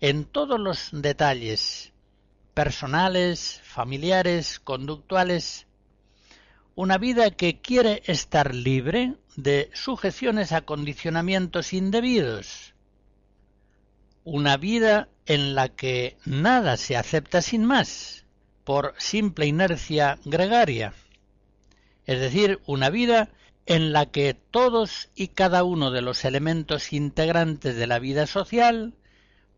en 0.00 0.24
todos 0.24 0.60
los 0.60 0.88
detalles, 0.92 1.92
personales, 2.54 3.60
familiares, 3.64 4.60
conductuales, 4.60 5.66
una 6.74 6.98
vida 6.98 7.30
que 7.30 7.60
quiere 7.60 8.02
estar 8.06 8.54
libre 8.54 9.14
de 9.36 9.70
sujeciones 9.72 10.52
a 10.52 10.62
condicionamientos 10.62 11.72
indebidos, 11.72 12.74
una 14.24 14.56
vida 14.56 15.08
en 15.26 15.54
la 15.54 15.68
que 15.68 16.18
nada 16.26 16.76
se 16.76 16.96
acepta 16.96 17.40
sin 17.40 17.64
más, 17.64 18.26
por 18.64 18.94
simple 18.98 19.46
inercia 19.46 20.18
gregaria, 20.24 20.92
es 22.06 22.20
decir, 22.20 22.60
una 22.66 22.90
vida 22.90 23.30
en 23.66 23.92
la 23.92 24.06
que 24.06 24.34
todos 24.34 25.10
y 25.14 25.28
cada 25.28 25.64
uno 25.64 25.90
de 25.90 26.02
los 26.02 26.24
elementos 26.24 26.92
integrantes 26.92 27.76
de 27.76 27.86
la 27.86 27.98
vida 27.98 28.26
social, 28.26 28.94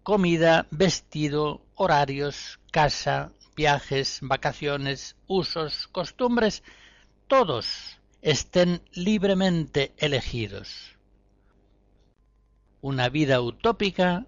comida, 0.02 0.66
vestido, 0.70 1.62
horarios, 1.74 2.58
casa, 2.70 3.32
viajes, 3.54 4.18
vacaciones, 4.22 5.16
usos, 5.26 5.88
costumbres, 5.88 6.62
todos 7.28 7.98
estén 8.20 8.82
libremente 8.92 9.92
elegidos. 9.96 10.96
Una 12.80 13.08
vida 13.08 13.40
utópica 13.40 14.26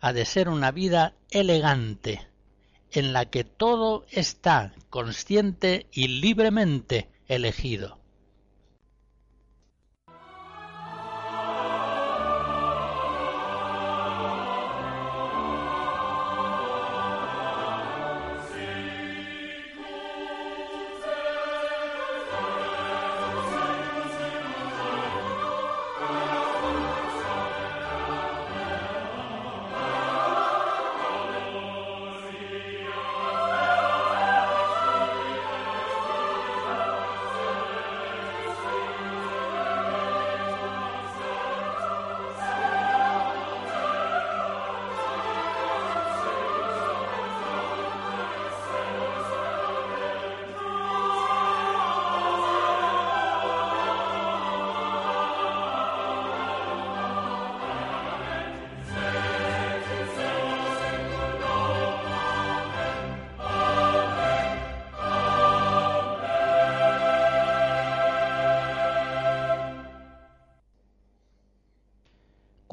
ha 0.00 0.12
de 0.12 0.24
ser 0.24 0.48
una 0.48 0.70
vida 0.70 1.14
elegante, 1.30 2.28
en 2.92 3.12
la 3.12 3.26
que 3.26 3.44
todo 3.44 4.06
está 4.10 4.74
consciente 4.90 5.86
y 5.92 6.08
libremente 6.08 7.08
elegido. 7.28 7.98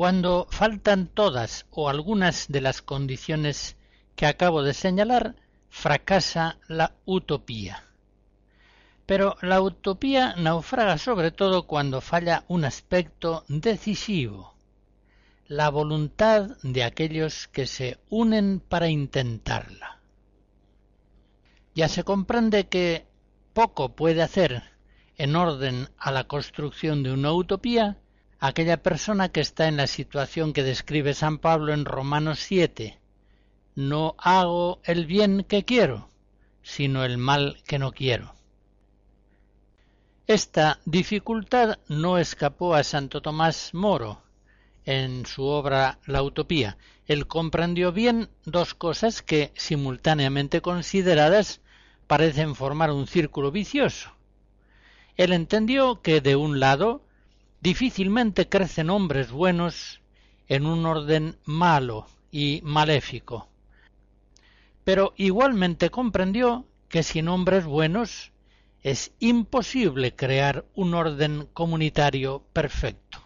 Cuando 0.03 0.47
faltan 0.49 1.07
todas 1.07 1.65
o 1.71 1.87
algunas 1.87 2.49
de 2.49 2.59
las 2.59 2.81
condiciones 2.81 3.77
que 4.17 4.25
acabo 4.25 4.61
de 4.61 4.73
señalar, 4.73 5.37
fracasa 5.69 6.57
la 6.67 6.97
utopía. 7.05 7.85
Pero 9.05 9.37
la 9.41 9.61
utopía 9.61 10.35
naufraga 10.35 10.97
sobre 10.97 11.31
todo 11.31 11.67
cuando 11.67 12.01
falla 12.01 12.43
un 12.49 12.65
aspecto 12.65 13.45
decisivo, 13.47 14.55
la 15.47 15.69
voluntad 15.69 16.57
de 16.63 16.83
aquellos 16.83 17.47
que 17.47 17.65
se 17.65 17.97
unen 18.09 18.59
para 18.59 18.89
intentarla. 18.89 20.01
Ya 21.75 21.87
se 21.87 22.03
comprende 22.03 22.67
que 22.67 23.07
poco 23.53 23.95
puede 23.95 24.21
hacer 24.21 24.63
en 25.15 25.37
orden 25.37 25.87
a 25.97 26.11
la 26.11 26.25
construcción 26.25 27.03
de 27.03 27.13
una 27.13 27.31
utopía 27.31 28.02
aquella 28.43 28.83
persona 28.83 29.29
que 29.29 29.39
está 29.39 29.69
en 29.69 29.77
la 29.77 29.87
situación 29.87 30.51
que 30.51 30.63
describe 30.63 31.13
San 31.13 31.37
Pablo 31.37 31.71
en 31.73 31.85
Romanos 31.85 32.39
7. 32.39 32.99
No 33.75 34.15
hago 34.17 34.81
el 34.83 35.05
bien 35.05 35.45
que 35.47 35.63
quiero, 35.63 36.09
sino 36.61 37.05
el 37.05 37.17
mal 37.17 37.63
que 37.65 37.79
no 37.79 37.93
quiero. 37.93 38.35
Esta 40.27 40.81
dificultad 40.83 41.79
no 41.87 42.17
escapó 42.17 42.75
a 42.75 42.83
Santo 42.83 43.21
Tomás 43.21 43.73
Moro 43.73 44.21
en 44.83 45.25
su 45.25 45.45
obra 45.45 45.99
La 46.05 46.21
Utopía. 46.21 46.75
Él 47.07 47.27
comprendió 47.27 47.93
bien 47.93 48.27
dos 48.43 48.73
cosas 48.73 49.21
que, 49.21 49.53
simultáneamente 49.55 50.59
consideradas, 50.59 51.61
parecen 52.07 52.55
formar 52.55 52.91
un 52.91 53.07
círculo 53.07 53.51
vicioso. 53.51 54.11
Él 55.15 55.31
entendió 55.31 56.01
que, 56.01 56.19
de 56.19 56.35
un 56.35 56.59
lado, 56.59 57.05
difícilmente 57.63 58.49
crecen 58.49 58.89
hombres 58.89 59.31
buenos 59.31 60.01
en 60.49 60.65
un 60.65 60.85
orden 60.85 61.37
malo 61.45 62.07
y 62.29 62.59
maléfico. 62.61 63.47
Pero 64.83 65.13
igualmente 65.15 65.89
comprendió 65.89 66.67
que 66.89 67.03
sin 67.03 67.29
hombres 67.29 67.63
buenos 67.63 68.33
es 68.81 69.13
imposible 69.19 70.13
crear 70.13 70.65
un 70.75 70.93
orden 70.93 71.47
comunitario 71.53 72.43
perfecto. 72.51 73.19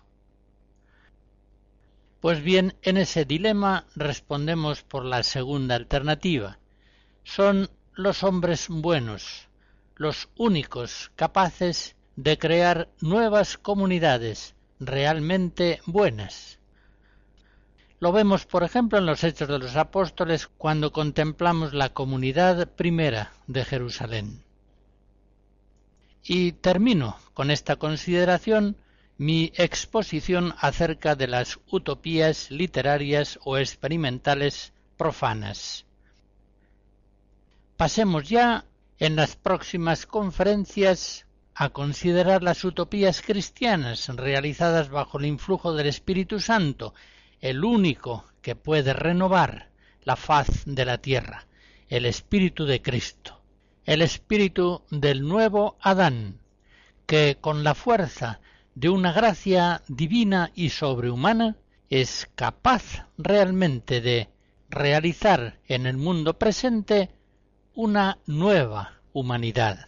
Pues 2.22 2.44
bien, 2.44 2.76
en 2.84 2.98
ese 2.98 3.26
dilema 3.26 3.88
respondemos 3.96 4.84
por 4.84 5.04
la 5.04 5.24
segunda 5.24 5.74
alternativa. 5.74 6.60
Son 7.24 7.72
los 7.96 8.24
hombres 8.24 8.68
buenos, 8.70 9.48
los 9.96 10.30
únicos 10.38 11.12
capaces 11.16 11.97
de 12.18 12.38
crear 12.38 12.90
nuevas 13.00 13.58
comunidades 13.58 14.56
realmente 14.80 15.80
buenas. 15.86 16.60
Lo 18.00 18.12
vemos, 18.12 18.46
por 18.46 18.64
ejemplo, 18.64 18.98
en 18.98 19.06
los 19.06 19.24
Hechos 19.24 19.48
de 19.48 19.60
los 19.60 19.76
Apóstoles 19.76 20.48
cuando 20.48 20.92
contemplamos 20.92 21.74
la 21.74 21.94
comunidad 21.94 22.68
primera 22.70 23.34
de 23.46 23.64
Jerusalén. 23.64 24.44
Y 26.24 26.54
termino 26.54 27.18
con 27.34 27.52
esta 27.52 27.76
consideración 27.76 28.78
mi 29.18 29.52
exposición 29.56 30.56
acerca 30.60 31.16
de 31.16 31.28
las 31.28 31.60
utopías 31.70 32.50
literarias 32.50 33.40
o 33.44 33.58
experimentales 33.58 34.74
profanas. 34.98 35.86
Pasemos 37.78 38.28
ya 38.28 38.66
en 38.98 39.16
las 39.16 39.36
próximas 39.36 40.08
conferencias 40.08 41.27
a 41.60 41.70
considerar 41.70 42.44
las 42.44 42.64
utopías 42.64 43.22
cristianas 43.22 44.10
realizadas 44.10 44.90
bajo 44.90 45.18
el 45.18 45.26
influjo 45.26 45.74
del 45.74 45.88
Espíritu 45.88 46.40
Santo, 46.40 46.94
el 47.42 47.64
único 47.64 48.26
que 48.42 48.56
puede 48.56 48.94
renovar 48.94 49.70
la 50.04 50.16
faz 50.16 50.64
de 50.66 50.86
la 50.86 51.00
tierra, 51.00 51.48
el 51.90 52.06
Espíritu 52.06 52.66
de 52.66 52.82
Cristo 52.82 53.38
el 53.88 54.02
espíritu 54.02 54.82
del 54.92 55.26
nuevo 55.26 55.78
Adán, 55.80 56.42
que 57.06 57.38
con 57.40 57.64
la 57.64 57.74
fuerza 57.74 58.42
de 58.76 58.90
una 58.90 59.14
gracia 59.14 59.82
divina 59.88 60.52
y 60.54 60.70
sobrehumana 60.70 61.56
es 61.90 62.30
capaz 62.36 63.08
realmente 63.18 64.02
de 64.02 64.28
realizar 64.70 65.60
en 65.70 65.86
el 65.86 65.96
mundo 65.96 66.38
presente 66.38 67.10
una 67.76 68.18
nueva 68.26 69.00
humanidad. 69.14 69.88